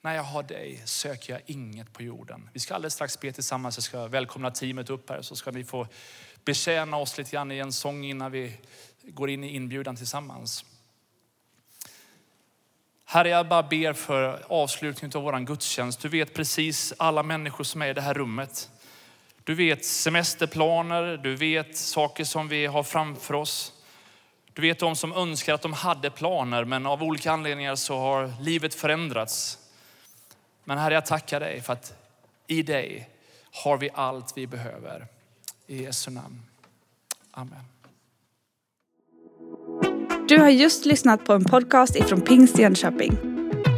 När 0.00 0.14
jag 0.14 0.22
har 0.22 0.42
dig 0.42 0.82
söker 0.84 1.32
jag 1.32 1.42
inget 1.46 1.92
på 1.92 2.02
jorden. 2.02 2.50
Vi 2.52 2.60
ska 2.60 2.74
alldeles 2.74 2.94
strax 2.94 3.20
be 3.20 3.32
tillsammans. 3.32 3.76
Jag 3.76 3.84
ska 3.84 4.06
välkomna 4.06 4.50
teamet 4.50 4.90
upp 4.90 5.10
här 5.10 5.22
så 5.22 5.36
ska 5.36 5.50
vi 5.50 5.64
få 5.64 5.86
betjäna 6.44 6.96
oss 6.96 7.18
lite 7.18 7.30
grann 7.30 7.52
i 7.52 7.58
en 7.58 7.72
sång 7.72 8.04
innan 8.04 8.32
vi 8.32 8.60
går 9.02 9.30
in 9.30 9.44
i 9.44 9.54
inbjudan 9.54 9.96
tillsammans. 9.96 10.64
Herre, 13.04 13.28
jag 13.28 13.48
bara 13.48 13.62
ber 13.62 13.92
för 13.92 14.46
avslutningen 14.48 15.16
av 15.16 15.22
vår 15.22 15.38
gudstjänst. 15.38 16.00
Du 16.00 16.08
vet 16.08 16.34
precis 16.34 16.92
alla 16.96 17.22
människor 17.22 17.64
som 17.64 17.82
är 17.82 17.86
i 17.86 17.92
det 17.92 18.00
här 18.00 18.14
rummet. 18.14 18.70
Du 19.46 19.54
vet 19.54 19.84
semesterplaner, 19.84 21.16
du 21.16 21.36
vet 21.36 21.76
saker 21.76 22.24
som 22.24 22.48
vi 22.48 22.66
har 22.66 22.82
framför 22.82 23.34
oss. 23.34 23.72
Du 24.52 24.62
vet 24.62 24.78
de 24.78 24.96
som 24.96 25.12
önskar 25.12 25.54
att 25.54 25.62
de 25.62 25.72
hade 25.72 26.10
planer 26.10 26.64
men 26.64 26.86
av 26.86 27.02
olika 27.02 27.32
anledningar 27.32 27.74
så 27.74 27.98
har 27.98 28.32
livet 28.40 28.74
förändrats. 28.74 29.58
Men 30.64 30.78
Herre, 30.78 30.94
jag 30.94 31.06
tackar 31.06 31.40
dig 31.40 31.60
för 31.60 31.72
att 31.72 31.94
i 32.46 32.62
dig 32.62 33.08
har 33.52 33.78
vi 33.78 33.90
allt 33.94 34.32
vi 34.36 34.46
behöver. 34.46 35.06
I 35.66 35.82
Jesu 35.82 36.10
namn. 36.10 36.42
Amen. 37.30 37.64
Du 40.28 40.38
har 40.38 40.48
just 40.48 40.84
lyssnat 40.84 41.24
på 41.24 41.32
en 41.32 41.44
podcast 41.44 41.96
ifrån 41.96 42.20
Pingst 42.20 42.58
Jönköping. 42.58 43.35